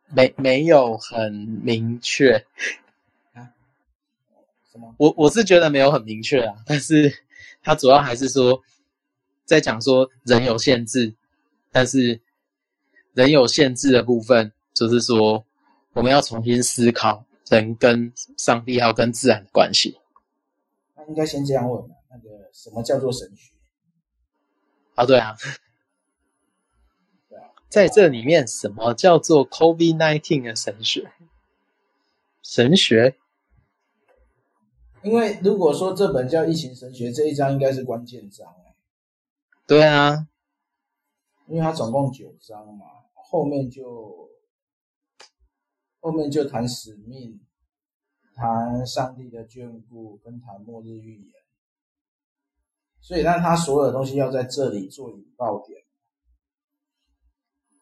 [0.09, 2.45] 没没有很明确
[3.33, 3.55] 啊？
[4.73, 4.95] 什么？
[4.99, 7.13] 我我是觉得没有很明确啊，但是
[7.63, 8.61] 他主要还是说
[9.45, 11.15] 在讲说人有限制，
[11.71, 12.21] 但是
[13.13, 15.45] 人有限制的部分就是说
[15.93, 19.97] 我们要重新思考人跟上帝还有跟自然的关系。
[20.97, 23.54] 那应该先这样问，那个什么叫做神学？
[24.95, 25.37] 啊，对啊，
[27.69, 31.13] 在这里面，什么叫做 COVID-19 的神学？
[32.43, 33.17] 神学？
[35.03, 38.55] 因为如果说这本叫疫情神学，这一章应该是关键章。
[39.67, 40.29] 对啊，
[41.47, 44.31] 因为它总共九章嘛，后面就
[46.01, 47.41] 后面就谈使命，
[48.35, 51.33] 谈上帝的眷顾，跟谈末日预言。
[53.07, 55.83] 所以，让他所有的东西要在这里做引爆点。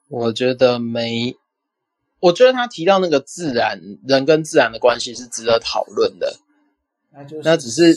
[0.09, 1.37] 我觉得没，
[2.19, 6.41] 我觉得他提到那个自然人跟自然的关系是值得讨论的。
[7.13, 7.97] 那就是那只是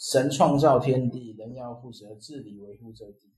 [0.00, 3.30] 神创造天地，人要负责治理维护这地。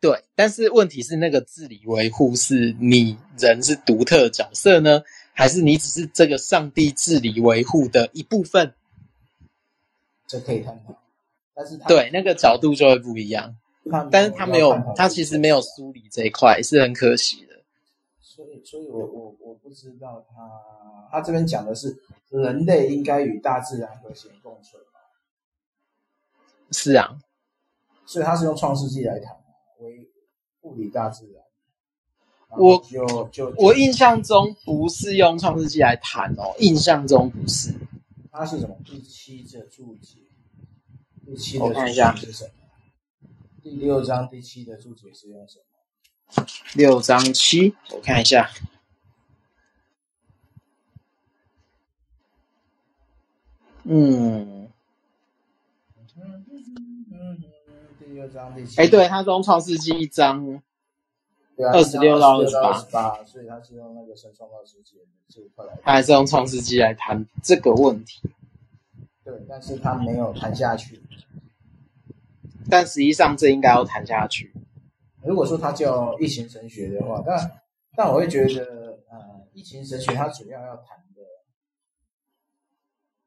[0.00, 8.74] 对，但是问题是，那个治理维护是你人是独特角色呢，还是你只是这个上帝治理维护的一部分？
[10.28, 10.96] 这可以探讨，
[11.54, 13.56] 但是他对那个角度就会不一样。
[14.10, 17.54] 但是他没有，他其实没有梳理这一块，是很可惜的。
[18.20, 20.34] 所以，所以我我我不知道他
[21.12, 21.96] 他这边讲的是
[22.30, 24.82] 人类应该与大自然和谐共存。
[26.70, 27.18] 是啊，
[28.06, 29.36] 所以他是用创世纪来谈。
[29.80, 30.08] 为
[30.62, 31.42] 物理大自然，
[32.58, 37.72] 我就就，就我印象中不是用创世纪来谈哦，印象中不是。
[38.32, 38.74] 它是什么？
[38.84, 40.20] 第七的注解，
[41.26, 42.50] 第七的注解是什么？
[43.62, 45.64] 第六章第七的注解是用什么？
[46.74, 48.50] 六章七，我看一下。
[53.84, 54.68] 嗯。
[58.76, 60.62] 哎，对，他从创世纪一章
[61.58, 64.96] 二十六到二十八，所以他是用那个神创造世界
[65.28, 68.22] 这一块来，他还是用创世纪来谈这个问题。
[69.24, 71.02] 对，但是他没有谈下去。
[72.68, 74.52] 但实际上，这应该要谈下去。
[75.22, 77.62] 如果说他叫异形神学的话，但
[77.96, 81.22] 但我会觉得，呃，异形神学它主要要谈的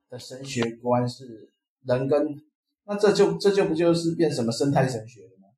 [0.09, 1.51] 的神学观是
[1.83, 2.43] 人跟。
[2.85, 5.49] 那这就这就不就是变什么生态神学了吗？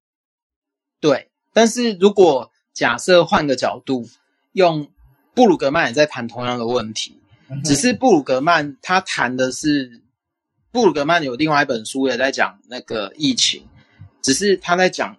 [1.00, 4.06] 对，但是如果假设换个角度，
[4.54, 4.88] 用
[5.36, 10.02] 布鲁格曼也在谈同样的问题，嗯、只是布鲁格曼他谈的是
[10.72, 13.68] 布鲁格曼有另外一本书也在讲那个疫情，
[14.22, 15.18] 只是他在讲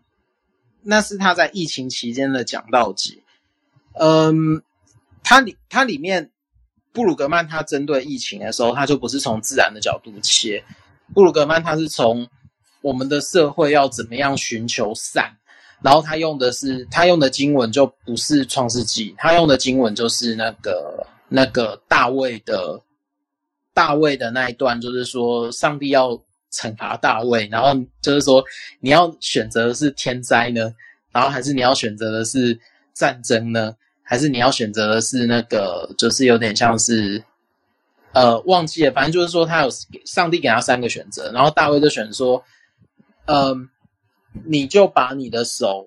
[0.83, 3.23] 那是他在疫情期间的讲道集。
[3.95, 4.63] 嗯，
[5.23, 6.31] 他里他里面
[6.93, 10.63] 布鲁格曼他针对疫情的时候，他就不是从自然的角度切。
[11.13, 12.29] 布鲁格曼他是从
[12.83, 15.37] 我们的社会要怎么样寻求善，
[15.83, 22.81] 然后他用的是他用的经文就不是创世纪，他用的经文就是那个那个大卫的
[23.75, 26.11] 大卫的那一段，就是说上帝要
[26.53, 27.69] 惩罚大卫，然后
[28.01, 28.45] 就是说
[28.81, 30.75] 你要选择的是天灾呢，
[31.13, 32.59] 然后还是你要选择的是
[32.95, 37.23] 战争呢，还是你要选择的是那个就是有点像是。
[38.13, 39.69] 呃，忘记了，反正就是说，他有
[40.05, 42.43] 上帝给他三个选择，然后大卫就选说，
[43.27, 43.69] 嗯、
[44.45, 45.87] 你就把你的手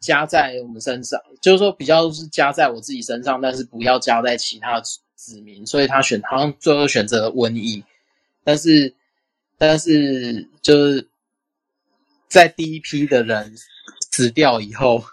[0.00, 4.82] 加在我们身上，就是说比较是加在我自己身上，但是不要加在其他
[5.24, 7.84] 子民，所以他选好像最后选择了瘟疫，
[8.44, 8.94] 但是
[9.58, 11.08] 但是就是
[12.28, 13.54] 在第一批的人
[14.10, 15.04] 死掉以后，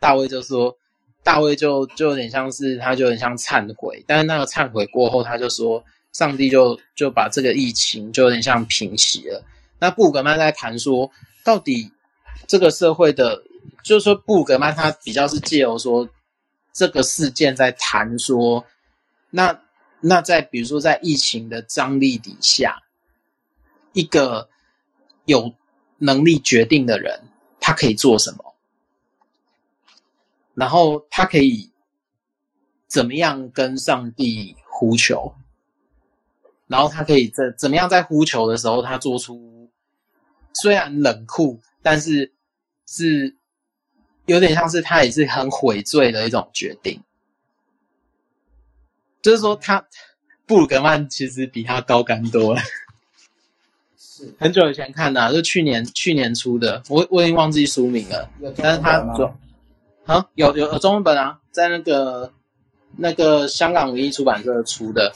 [0.00, 0.76] 大卫就说。
[1.24, 9.44] 大卫就就有点像是，他就有点像忏悔，但是那个忏悔过后，他就说，上帝就就把这个疫情就有点像平息了。
[9.78, 11.10] 那布格曼在谈说，
[11.44, 11.92] 到底
[12.46, 13.42] 这个社会的，
[13.84, 16.08] 就是说布格曼他比较是借由说
[16.72, 18.64] 这个事件在谈说，
[19.30, 19.60] 那
[20.00, 22.82] 那在比如说在疫情的张力底下，
[23.92, 24.48] 一个
[25.24, 25.54] 有
[25.98, 27.20] 能力决定的人，
[27.60, 28.54] 他可以做什么？
[30.54, 31.70] 然后他可以
[32.86, 35.34] 怎么样跟上帝呼求？
[36.66, 39.70] 然后他可以在怎么样在呼求的时候，他做出
[40.52, 42.32] 虽然冷酷，但是
[42.86, 43.36] 是
[44.26, 47.02] 有点像是他也是很悔罪的一种决定。
[49.22, 49.86] 就是说，他
[50.46, 52.60] 布鲁格曼其实比他高干多了。
[53.96, 59.34] 是很久以前看的，就去年去年出的，我我已经忘记书名了，但是他说。
[60.06, 62.32] 啊，有有有中文本啊，在那个
[62.96, 65.12] 那个香港文艺出版社出的。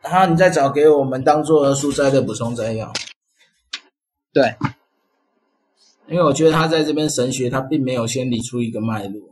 [0.00, 2.92] 然后，你再找给我们当做书斋的补充摘要。
[4.32, 4.54] 对，
[6.06, 9.27] 因为我觉得他在这边神学，他并没有先理出一个脉络。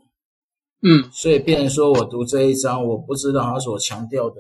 [0.83, 4.37] 嗯，所以变成说我读这一章，我不知道他所强调的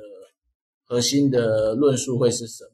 [0.84, 2.70] 核心的论述会是什么。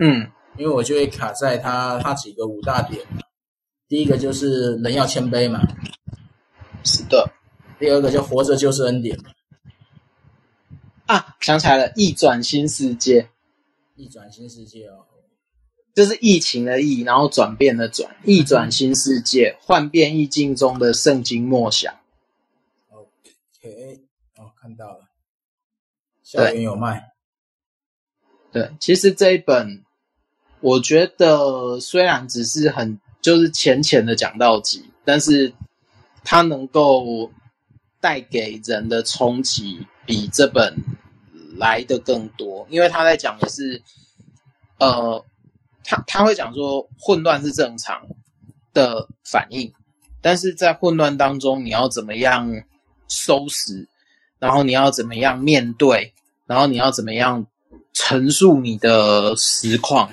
[0.00, 3.20] 嗯，因为我就会卡在他他几个五大点嘛。
[3.88, 5.60] 第一个就是人要谦卑嘛。
[6.82, 7.30] 是的，
[7.78, 9.18] 第二个就活着就是恩典
[11.06, 11.36] 啊！
[11.40, 13.30] 想起来了，一转新世界，
[13.94, 15.06] 一转新世界哦，
[15.94, 21.94] 就是疫情的疫，然后转变的转，一转新世界，幻变意境中的圣经默想。
[23.64, 24.00] OK，
[24.36, 25.08] 哦，看到了，
[26.22, 27.12] 校园有卖。
[28.52, 29.82] 对，其实这一本，
[30.60, 35.54] 我觉得虽然只是很就是浅浅的讲到集，但是。
[36.26, 37.30] 它能够
[38.00, 40.74] 带给人的冲击比这本
[41.58, 43.82] 来的更多，因为他在讲的是，
[44.78, 45.22] 呃，
[45.84, 48.06] 他他会讲说混乱是正常
[48.72, 49.74] 的反应，
[50.22, 52.50] 但是在混乱当中，你要怎么样
[53.08, 53.88] 收拾，
[54.38, 56.12] 然后你要怎么样面对，
[56.46, 57.46] 然后你要怎么样
[57.92, 60.10] 陈述你的实况，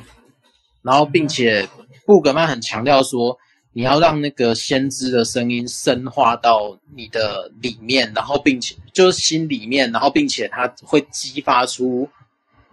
[0.81, 1.67] 然后并且
[2.05, 3.37] 布格曼很强调说。
[3.73, 12.09] 你要让那个先知的声音深化到你的里面，然后并且就是心里面，然后并且它会激发出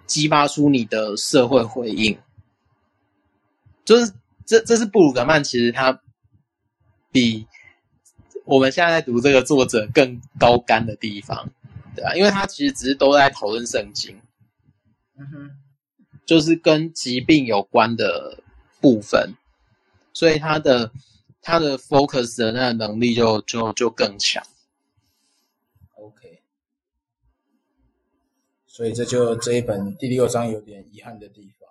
[0.09, 2.19] 激发出你的社会回应。
[3.85, 4.13] 就是
[4.45, 6.01] 这这是布鲁格曼其实他
[7.13, 7.47] 比
[8.49, 11.51] 我们现在在读这个作者更高干的地方，
[11.95, 12.15] 对吧？
[12.15, 14.23] 因为他其实只是都在讨论圣经，
[15.19, 15.51] 嗯哼，
[16.25, 18.43] 就是跟疾病有关的
[18.81, 19.35] 部分。
[20.15, 20.91] 所以他的
[21.43, 24.43] 他的 focus 的那个能力就就就更强。
[25.95, 26.41] OK，
[28.67, 31.69] 所以这就这一本第六章有点遗憾的地方。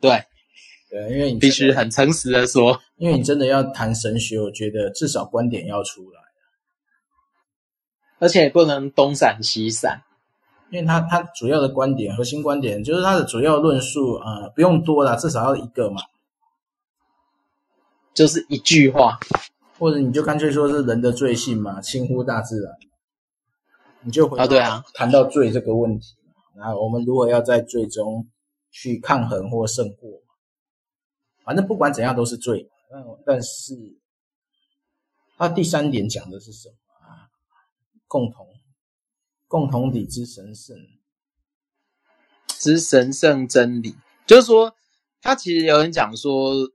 [0.00, 0.26] 对，
[0.90, 6.20] 对，因为你必须很诚实的说，因为你真的要谈神学，我觉得至少观点要出来，
[8.18, 10.02] 而且不能东闪西闪，
[10.70, 16.00] 因为他他主要的观点、核心观点就是他的主要论述，呃，不用多啦，至少要一个嘛。
[18.14, 19.16] 就是一句话，
[19.78, 22.72] 或者你就干脆说是人的罪性嘛，轻忽大自然，
[24.02, 26.16] 你就回啊，对啊，谈到罪这个问题，
[26.56, 28.26] 然后我们如果要在罪中
[28.72, 30.10] 去抗衡或胜过，
[31.48, 32.68] 反正不管怎样都是罪。
[32.90, 33.74] 但但是，
[35.38, 36.74] 他第三点讲的是什么？
[38.06, 38.46] 共同
[39.46, 40.76] 共同体之神圣
[42.46, 43.96] 之神圣真理，
[44.26, 44.74] 就是说，
[45.22, 46.70] 他其实有人讲说。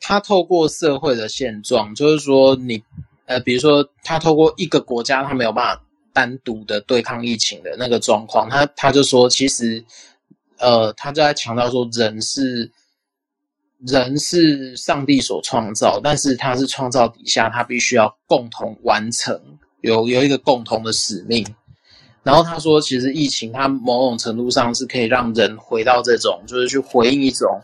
[0.00, 2.84] 他透过社会的现状，就是说你，
[3.26, 9.84] 呃，比如说他透过一个国家，他没有办法单独的对抗疫情的那个状况，他他就说，其实，
[10.58, 12.70] 呃，他就在强调说，人是
[13.78, 19.40] 人是上帝所创造，但是他是创造底下，他必须要共同完成，
[19.80, 21.46] 有有一个共同的使命。
[22.24, 27.62] 然后他说，其实疫情它某种程度上是可以让人回到这种，就是去回应一种。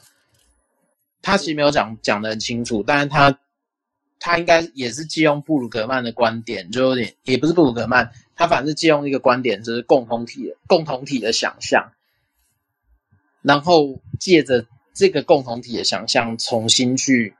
[1.20, 3.38] 他其实没有讲讲得很清楚，但是他
[4.20, 11.92] 他应该也是借用布鲁格曼的观点，就有点也不是布鲁格曼，他反正是借用一个观点，就是共同体共同体的想象，
[13.42, 17.34] 然后借着这个共同体的想象，重新去，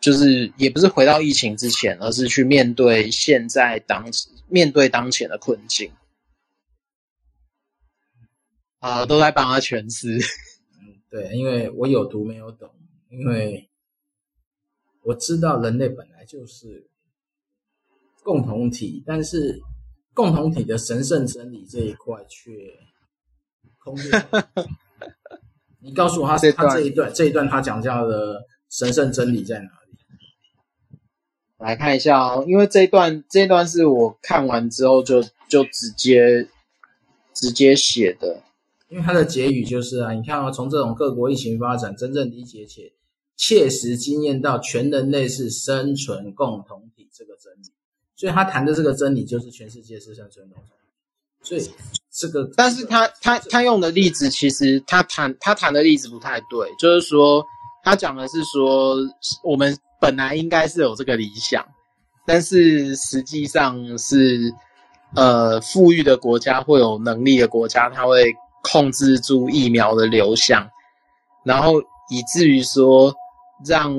[0.00, 4.06] 就是也不是回到疫情之前，而是去面对现在当
[4.48, 5.92] 面对当前的困境。
[8.78, 10.18] 啊，都在帮他诠释。
[11.10, 12.72] 对，因为我有读没有懂，
[13.10, 13.68] 因为
[15.02, 16.88] 我知道人类本来就是
[18.22, 19.60] 共同体，但是
[20.14, 22.78] 共同体的神圣真理这一块却
[23.78, 24.20] 空掉。
[25.84, 30.96] 你告诉我他，他他这一段这一段他讲到的神圣真理在哪里？
[31.58, 36.48] 来看一下哦，因为这一段这一段是我看完之后就就直接
[37.34, 38.42] 直接写的。
[38.88, 42.92] 因为他的结语就是啊，你看啊，从这种各国疫情发展，真正理解且
[43.36, 47.72] 切实经验到全人类是生存共同体这个真理，
[48.14, 50.81] 所以他谈的这个真理就是全世界是生存共同体。
[51.42, 51.70] 所以
[52.10, 57.44] 这个，但是他他他用的例子其实他谈他谈的例子不太对，就是说
[57.84, 58.96] 他讲的是说
[59.42, 61.64] 我们本来应该是有这个理想，
[62.26, 64.54] 但是实际上是
[65.14, 68.34] 呃富裕的国家或有能力的国家，他会。
[68.64, 70.70] 控制住疫苗的流向，
[71.42, 73.12] 然后以至于说
[73.66, 73.92] 让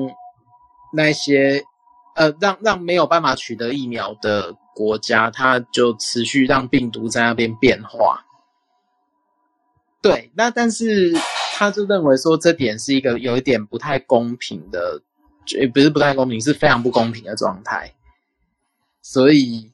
[0.90, 1.62] 那些
[2.16, 8.24] 呃让让没有办法取得疫苗的国家，它就持续让病毒在那边变化。
[10.02, 11.14] 对，那但是
[11.54, 15.00] 他就认为说这点是一个有一点不太公平的，
[15.58, 17.94] 也不是不太公平，是非常不公平的状态，
[19.00, 19.70] 所以。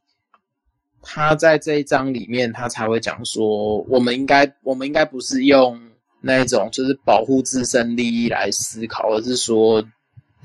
[1.02, 5.80] 他在这一章里面，他才会讲说，我们应该，我们应该不是用
[6.20, 9.82] 那种就是保护自身利益来思考，而是说，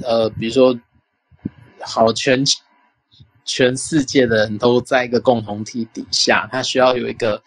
[0.01, 0.79] 呃，比如说，
[1.81, 2.41] 好，全
[3.45, 7.41] 全世界的人都在一个共同体底下，他需要有一个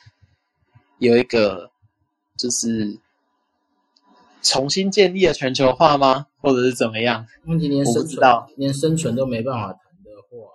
[0.98, 1.70] 有一个
[2.38, 2.98] 就是
[4.40, 6.26] 重新建立的全球化吗？
[6.40, 7.26] 或者是怎么样？
[7.44, 8.26] 问题连生存，
[8.56, 10.50] 连生存都没办法谈的话，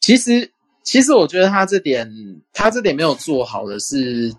[0.00, 0.50] 其实。
[0.84, 2.10] 其实我觉得他这点，
[2.52, 4.34] 他这点没有做好的是，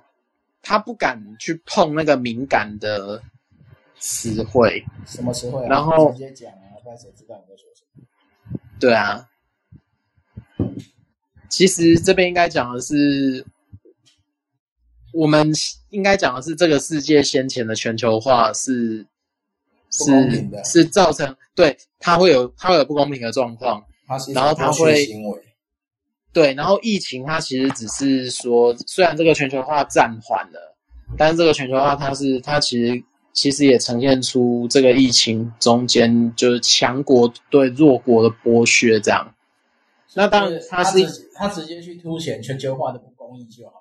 [0.61, 3.24] 他不敢去碰那个敏感的
[3.97, 4.84] 词汇。
[5.05, 5.69] 什么词汇啊？
[5.69, 8.05] 然后直接讲啊，不然谁知道你在说什么？
[8.78, 9.26] 对啊。
[11.54, 13.45] 其实这边应该讲的是，
[15.14, 15.51] 我们
[15.91, 19.06] 应该讲的是这个世界先前的全球化是
[19.91, 23.84] 是是造成对它会有它会有不公平的状况，
[24.34, 25.08] 然后它会
[26.34, 30.76] 对，然后疫情它其实只是说，虽然这个全球化暂缓了，
[31.20, 39.36] 但是这个全球化它是它其实其实也呈现出这个疫情中间就是强国对弱国的剥削这样。
[40.16, 40.99] 那当然，他是
[41.36, 43.80] 他直接去凸显全球化的不公义就好了。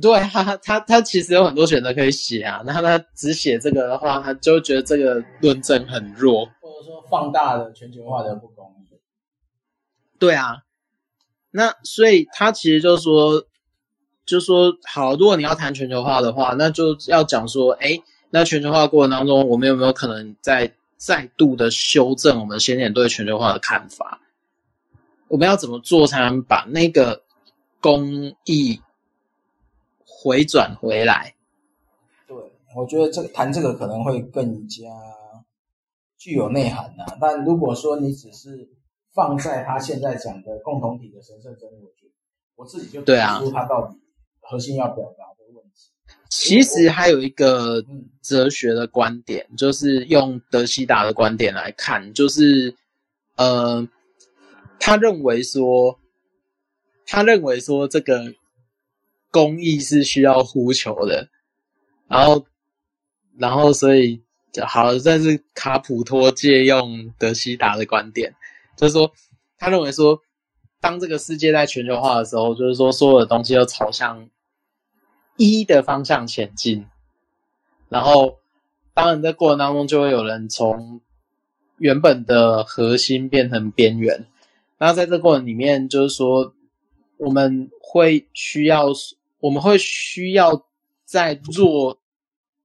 [0.00, 2.62] 对，他他他其实有很多选择可以写啊。
[2.64, 8.96] 那他只写这个的话，他就觉得这个论证很弱，或者说放大了全球化的不公义。
[10.18, 10.62] 对啊，
[11.50, 13.44] 那所以他其实就是说，
[14.24, 18.00] 就是说，好，如果你要谈全球化的话，那就要讲说，哎，
[18.30, 24.21] 那全球化过程当中，我们有没有可能再再度的修正我们先前对全球化的看法？
[25.32, 27.22] 我们要怎么做才能把那个
[27.80, 28.78] 公益
[30.04, 31.34] 回转回来？
[32.28, 32.36] 对，
[32.76, 34.84] 我觉得这个谈这个可能会更加
[36.18, 37.16] 具有内涵呐、啊。
[37.18, 38.68] 但如果说你只是
[39.14, 42.12] 放在他现在讲的共同体的神圣真理，我觉得
[42.54, 43.98] 我自己就对啊，他到底
[44.38, 45.88] 核心要表达的问题。
[46.28, 47.82] 其实还有一个
[48.20, 52.76] 哲学的观点，就是用德西达的观点来看，就是
[53.36, 53.88] 呃。
[54.84, 56.00] 他认为说，
[57.06, 58.34] 他认为说这个
[59.30, 61.28] 公义是需要呼求的，
[62.08, 62.44] 然后，
[63.38, 64.24] 然后所以
[64.66, 68.34] 好，这是卡普托借用德希达的观点，
[68.76, 69.12] 就是说，
[69.56, 70.20] 他认为说，
[70.80, 74.28] 当这个世界在全球化的时候，就是说，所有的东西都朝向
[75.36, 76.86] 一的方向前进，
[77.88, 78.40] 然后，
[78.94, 81.00] 当然在过程当中就会有人从
[81.76, 84.26] 原本的核心变成边缘。
[84.84, 86.52] 那在这个过程里面，就是说，
[87.16, 88.88] 我们会需要，
[89.38, 90.66] 我们会需要
[91.04, 92.00] 在弱，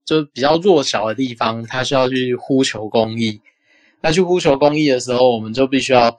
[0.04, 3.40] 就是比较弱小的地方，他需要去呼求公益。
[4.00, 6.18] 那去呼求公益的时候，我们就必须要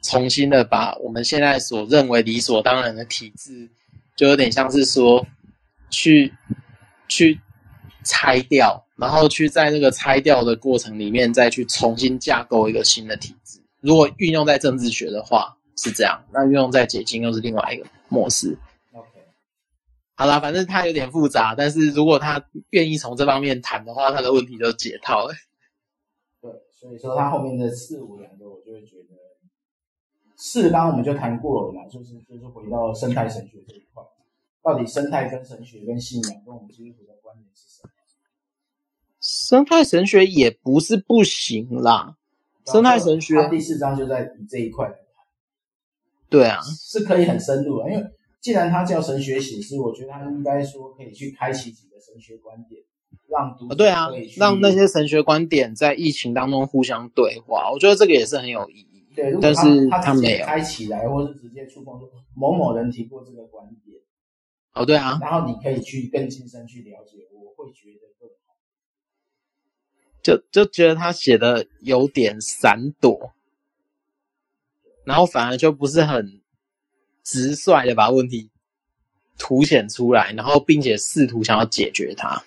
[0.00, 3.68] 重新的把我们现在所认为理所当然的体制，
[4.16, 5.26] 就有点像是说，
[5.90, 6.32] 去
[7.06, 7.38] 去
[8.02, 13.43] 拆掉，然后去在那个拆掉的过程里面，再去重新架构一个新的体制。
[13.84, 18.56] 如果运用在政治学的话是这样，那运用在解经又是另外一个模式。
[18.92, 19.08] OK，
[20.14, 25.34] 好啦，反正它有点复杂，但是如果他愿意从这方面谈的话，他的问题就解套了。
[26.40, 29.08] 对，所以说他后面的四五两个，我就会觉得
[30.34, 34.02] 四刚我们就谈过了嘛，就是就是回到生态神学这一块，
[34.62, 37.90] 到底生态跟神学跟信仰跟我们基督徒的观点是什么？
[39.20, 42.16] 生态神学也不是不行啦。
[42.66, 44.90] 生态神学，它第四章就在以这一块。
[46.30, 48.04] 对啊，是可以很深入的，因为
[48.40, 52.82] 既然它叫神学写诗，我觉得它应该说可以去开启几个神学观点，
[53.28, 59.06] 让读者对啊，让那些神学观点在疫情当中互相对话，我觉得这个也是很有意义。
[59.14, 64.00] 对，但是他没有开起来，或是直接触碰说某某人提过这个观点。
[64.72, 68.04] 哦，对啊，然后你可以去更亲身去了解，我会觉得。
[70.24, 73.34] 就就觉得他写的有点闪躲，
[75.04, 76.40] 然后反而就不是很
[77.22, 78.50] 直率的把问题
[79.36, 82.42] 凸显出来，然后并且试图想要解决它。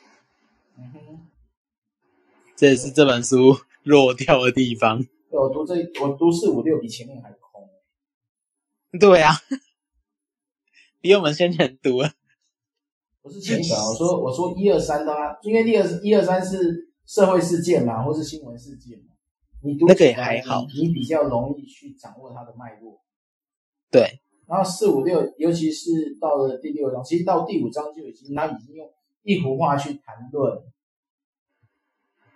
[0.75, 1.27] 嗯哼，
[2.55, 5.05] 这也是这本书弱掉的地方。
[5.29, 7.69] 我读这我读四五六比前面还空。
[8.99, 9.35] 对啊，
[10.99, 12.13] 比我们先前读了。
[13.21, 16.86] 不是前一本，我说我说一二三的话，因为第二一二三是。
[17.07, 19.15] 社会事件嘛，或是新闻事件嘛，
[19.63, 23.01] 你读那个也还好，你比较容易去掌握它的脉络。
[23.89, 28.91] 对，然后四五六，尤其是到了第六章，其实到第五章就已经，他已经用
[29.23, 30.61] 一幅画去谈论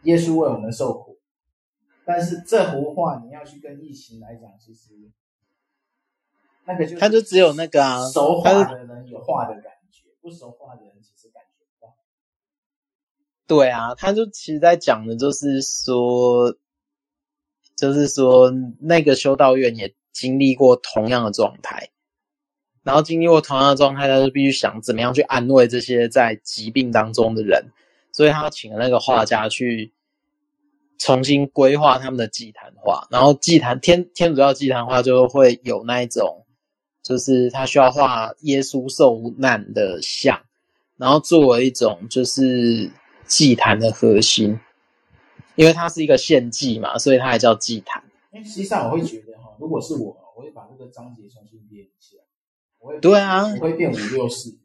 [0.04, 1.20] 耶稣为我们受苦。
[2.06, 5.12] 但是这幅画你要去跟疫情来讲，其实
[6.66, 11.21] 那个就他就只有那个啊，熟画的人有画的感觉，不熟画的人其实。
[13.52, 16.56] 对啊，他就其实在讲的就是说，
[17.76, 18.50] 就是说
[18.80, 21.90] 那个修道院也经历过同样的状态，
[22.82, 27.74] 然后经历过同样的状态，他就必须想怎么样去安慰这些在疾病当中的人，
[28.14, 29.92] 所以他请了那个画家去
[30.98, 36.46] 重新规划他们的祭坛画，然后祭坛天天主教祭坛画就会有那一种，
[37.04, 40.40] 就是他需要画耶稣受难的像，
[40.96, 42.90] 然后作为一种就是。
[43.32, 44.60] 祭坛的核心，
[45.56, 48.04] 因为它是一个献祭嘛，所以它还叫祭坛。
[48.34, 52.18] 因为实际上我会觉得哈，如果是我，我会把这个章节重新编一下。
[52.80, 54.60] 我会对啊，我会变五六四。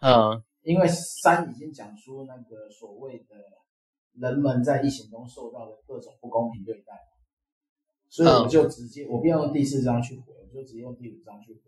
[0.00, 3.36] 嗯，因为三已经讲出那个所谓的
[4.14, 6.94] 人们在疫情中受到的各种不公平对待，
[8.08, 11.60] 所以我就直接我不要用第四章去回，我就直接用第五章去回。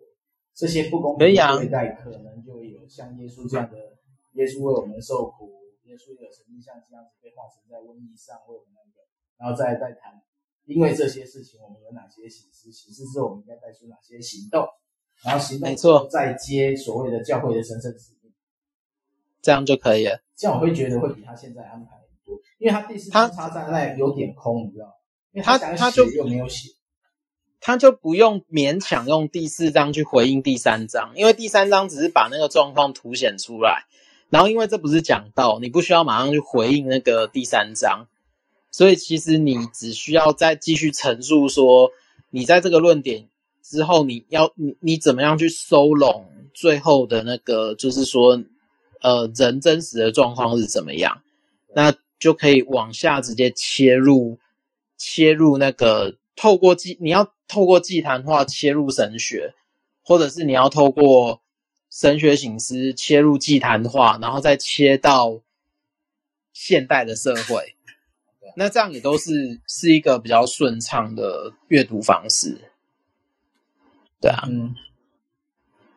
[0.54, 3.76] 这些不公平对待可能就有像耶稣这样的，
[4.32, 5.52] 耶稣为我们受苦，
[5.84, 9.06] 耶稣有曾经像这样子被化成在瘟疫上为我们那个，
[9.38, 10.22] 然后再再谈，
[10.64, 14.66] 因为这些事情我们有哪些启示，启示之后我们应该带出哪些行动，
[15.24, 18.32] 然后行动没错再接所谓的教会的神圣使命。
[19.42, 20.22] 这样就可以了。
[20.36, 24.92] 这样我会觉得会比他现在安排很多，因为他第四章插在那有点空，你知道吗？
[25.32, 26.70] 因为他他就又没有写，
[27.60, 33.86] 他就不用勉强用第四章去回应第三章，因为第三章只是把那个状况凸显出来，
[34.30, 38.06] 然后因为这不是讲道，你不需要马上去回应那个第三章，
[38.70, 41.90] 所以其实你只需要再继续陈述说，
[42.30, 43.28] 你在这个论点
[43.62, 48.42] 之后，你要你你怎么样去收拢最后的那个，就是说。
[49.02, 51.22] 呃，人真实的状况是怎么样？
[51.74, 54.38] 那就可以往下直接切入，
[54.98, 59.54] 切入那个透过祭，你要透过祭坛化切入神学，
[60.02, 61.40] 或者是你要透过
[61.90, 65.40] 神学醒思切入祭坛化，然后再切到
[66.52, 67.74] 现代的社会。
[68.56, 72.60] 那这样也都是是一个比较顺畅的阅读方式。
[74.20, 74.44] 对啊。
[74.48, 74.74] 嗯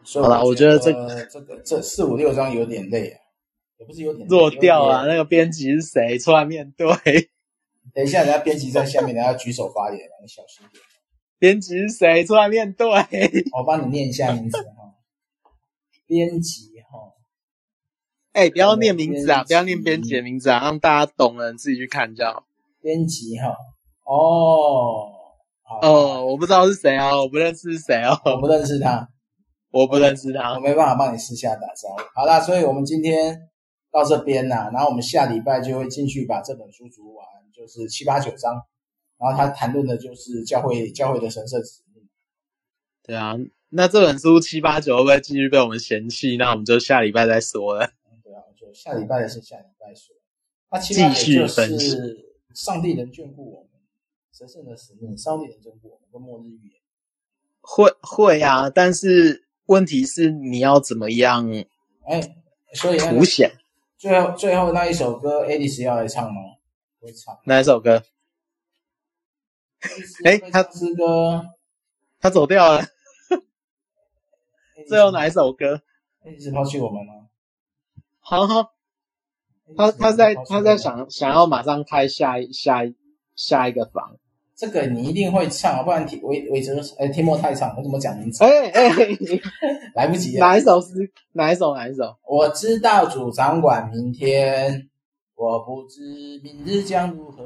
[0.06, 3.22] 好了，我觉得这个这个这四五六章有点累啊，
[3.80, 5.06] 也不是有点弱掉啊。
[5.06, 6.20] 那个编辑是谁？
[6.20, 6.86] 出来面对。
[7.94, 10.84] 等一下，人家编辑在下面，人家举手发言，你小心点。
[11.40, 12.26] 编辑是谁？
[12.26, 12.86] 出来面对。
[13.56, 14.83] 我帮你念一下名字哈。
[16.14, 17.14] 编辑哈。
[18.34, 22.46] 哎，不要念名字啊，不要念编辑的名字啊，让大家懂了，自己去看就好。
[22.82, 23.56] 编辑哈。
[24.04, 25.10] 哦。
[25.82, 29.10] 哦，我不知道是谁啊，我不认识是谁哦，我不认识他。
[29.72, 32.04] 我不认识他，我没办法帮你私下打招呼。
[32.14, 33.50] 好啦，所以我们今天
[33.92, 38.54] 到这边啦，然后我们下礼拜就会进去把这本书读完，就是七八九章，
[39.18, 42.08] 然后他谈论的就是教会教会的神圣使命。
[43.02, 43.34] 对啊，
[43.76, 46.38] 那这本书七八九会不会继续被我们嫌弃？
[46.38, 47.92] 那我们就下礼拜再说了。
[48.24, 50.16] 对啊，就下礼拜的是下礼拜说。
[50.72, 53.70] 那七八九就是上帝能眷顾我们，
[54.32, 56.82] 神圣的使命，上帝能眷顾我们，跟末日预言。
[57.62, 59.44] 会会啊，但是。
[59.68, 61.50] 问题是你要怎么样？
[62.06, 62.36] 哎，
[62.74, 63.50] 所以凸显
[63.98, 66.42] 最后最后那一首歌，Alice 要来唱吗？
[67.00, 68.04] 会唱哪一首歌？
[70.26, 71.46] 哎，他诗歌，
[72.20, 72.86] 他走掉了。
[74.88, 75.82] 最后哪一首歌
[76.26, 77.14] ？Alice 抛弃我们吗？
[78.20, 78.72] 好好，
[79.78, 82.96] 他他在他在想想要马上开下一下一
[83.36, 84.18] 下一个房。
[84.56, 88.44] 这个你一定会唱，不然韦韦哲哎，天莫太唱，我怎么讲名字？
[88.44, 88.90] 哎哎，
[89.96, 90.46] 来不及了。
[90.46, 91.12] 哪一首是？
[91.34, 91.74] 哪一首？
[91.76, 92.16] 哪一首？
[92.26, 94.88] 我知道主掌管明天，
[95.36, 97.44] 我不知明日将如何。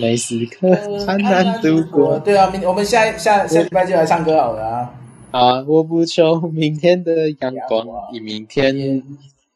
[0.00, 0.68] 每时 刻
[0.98, 2.18] 艰难度过。
[2.18, 4.94] 对啊，明我们下下下礼拜就来唱歌好了啊。
[5.30, 9.02] 啊，我不求明天的阳光，以明天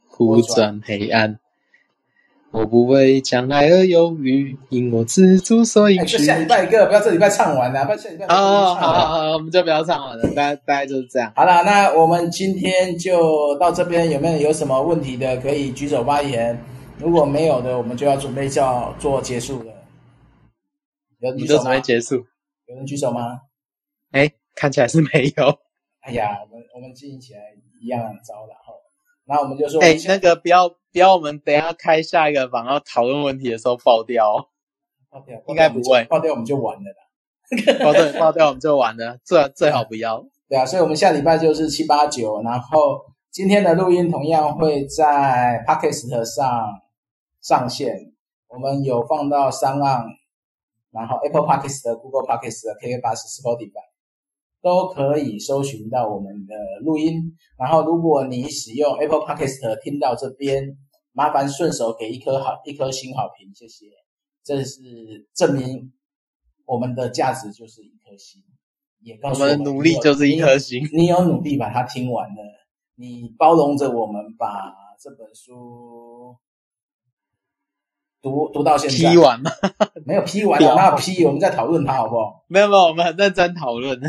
[0.09, 1.39] 苦转黑暗。
[2.53, 5.97] 我不为将来而忧虑，因我知足所以。
[6.05, 8.27] 就下礼拜一个，不要这礼拜唱完了，不要下礼拜。
[8.27, 11.33] 哦，好好好，我们就不要唱完了，大大概就是这样。
[11.35, 16.57] 好了，那我们今天就到这边，有没有有什么问题的可以举手发言？
[16.99, 19.73] 如果没有的，我们就要准备叫做结束了。
[21.19, 21.59] 有人举手吗？
[21.59, 22.25] 你就准备结束？
[22.69, 23.41] 有人举手吗？
[24.13, 25.59] 哎，看起来是没有。
[26.05, 27.41] 哎呀，我们我们经营起来
[27.81, 28.73] 一样糟了哈。
[29.27, 30.69] 那我们就说，哎，那个不要。
[30.95, 34.49] 不要，我们等一下开下一个房，然后讨论问题的时候爆掉。
[35.11, 37.83] 爆掉，应该不会爆掉，我们就完了啦。
[37.83, 39.19] 爆掉，爆掉，我们就完了。
[39.25, 40.25] 最最好不要。
[40.49, 43.01] 对啊，所以我们下礼拜就是七八九，然后
[43.33, 46.81] 今天的录音同样会在 Podcast 上
[47.41, 48.13] 上线。
[48.47, 50.05] 我们有放到 SoundOn，
[50.93, 53.94] 然后 Apple Podcast、Google Podcast、KKBOX、Spotify。
[54.65, 60.79] 都可以搜寻到我们的录音，然后如果你使用 Apple Podcast 听到这边，
[61.13, 63.85] 麻烦顺手给一颗好一颗星好评，谢谢。
[64.43, 64.81] 这是
[65.35, 65.93] 证明
[66.65, 68.43] 我们的价值就是一颗星，
[69.03, 70.89] 也告诉我们，努力就是一颗星。
[70.95, 72.43] 你有努力把它听完了，
[72.95, 76.35] 你包容着我们把这本书
[78.23, 79.11] 读读到现在。
[79.11, 79.51] 批完吗？
[80.07, 81.23] 没有批完， 哪有批？
[81.27, 82.47] 我们在讨论它好不好？
[82.49, 84.01] 没有没有，我们很认真讨论。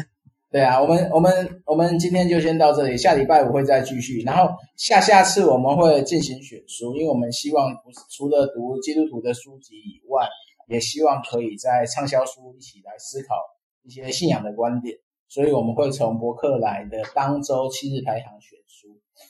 [0.51, 10.25] 对啊，我们我们我们今天就先到这里，下礼拜五会再继续，然后下下次我们会进行选书，因为我们希望不是除了读基督徒的书籍以外，
[10.69, 13.35] 也希望可以在畅销书一起来思考
[13.83, 18.87] 一些信仰的观点，所以我们会从博客来的当周七日排行选书。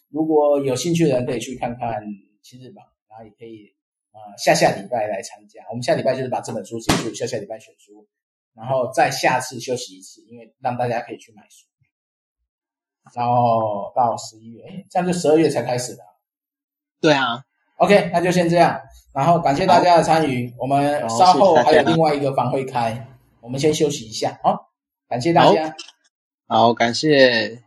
[0.09, 2.03] 如果有兴趣的人可以去看看
[2.43, 3.74] 七日榜，然后也可以
[4.11, 5.63] 呃下下礼拜来参加。
[5.72, 8.05] 我们下礼拜就是把这本书结束，下下礼拜选书，
[8.56, 11.66] 然后再下次休息一次，因为让大家可以去买书。
[13.14, 16.03] 然后到十一月，哎，这样就十二月才开始的。
[16.99, 17.43] 对啊
[17.78, 18.82] ，OK，那就先这样。
[19.14, 23.08] 然后感谢大家的参与，我们稍后还有另外一个房会开，
[23.41, 24.39] 我们先休息一下。
[24.41, 24.72] 好，
[25.08, 25.76] 感谢大家。
[26.47, 27.64] 好，好，感谢。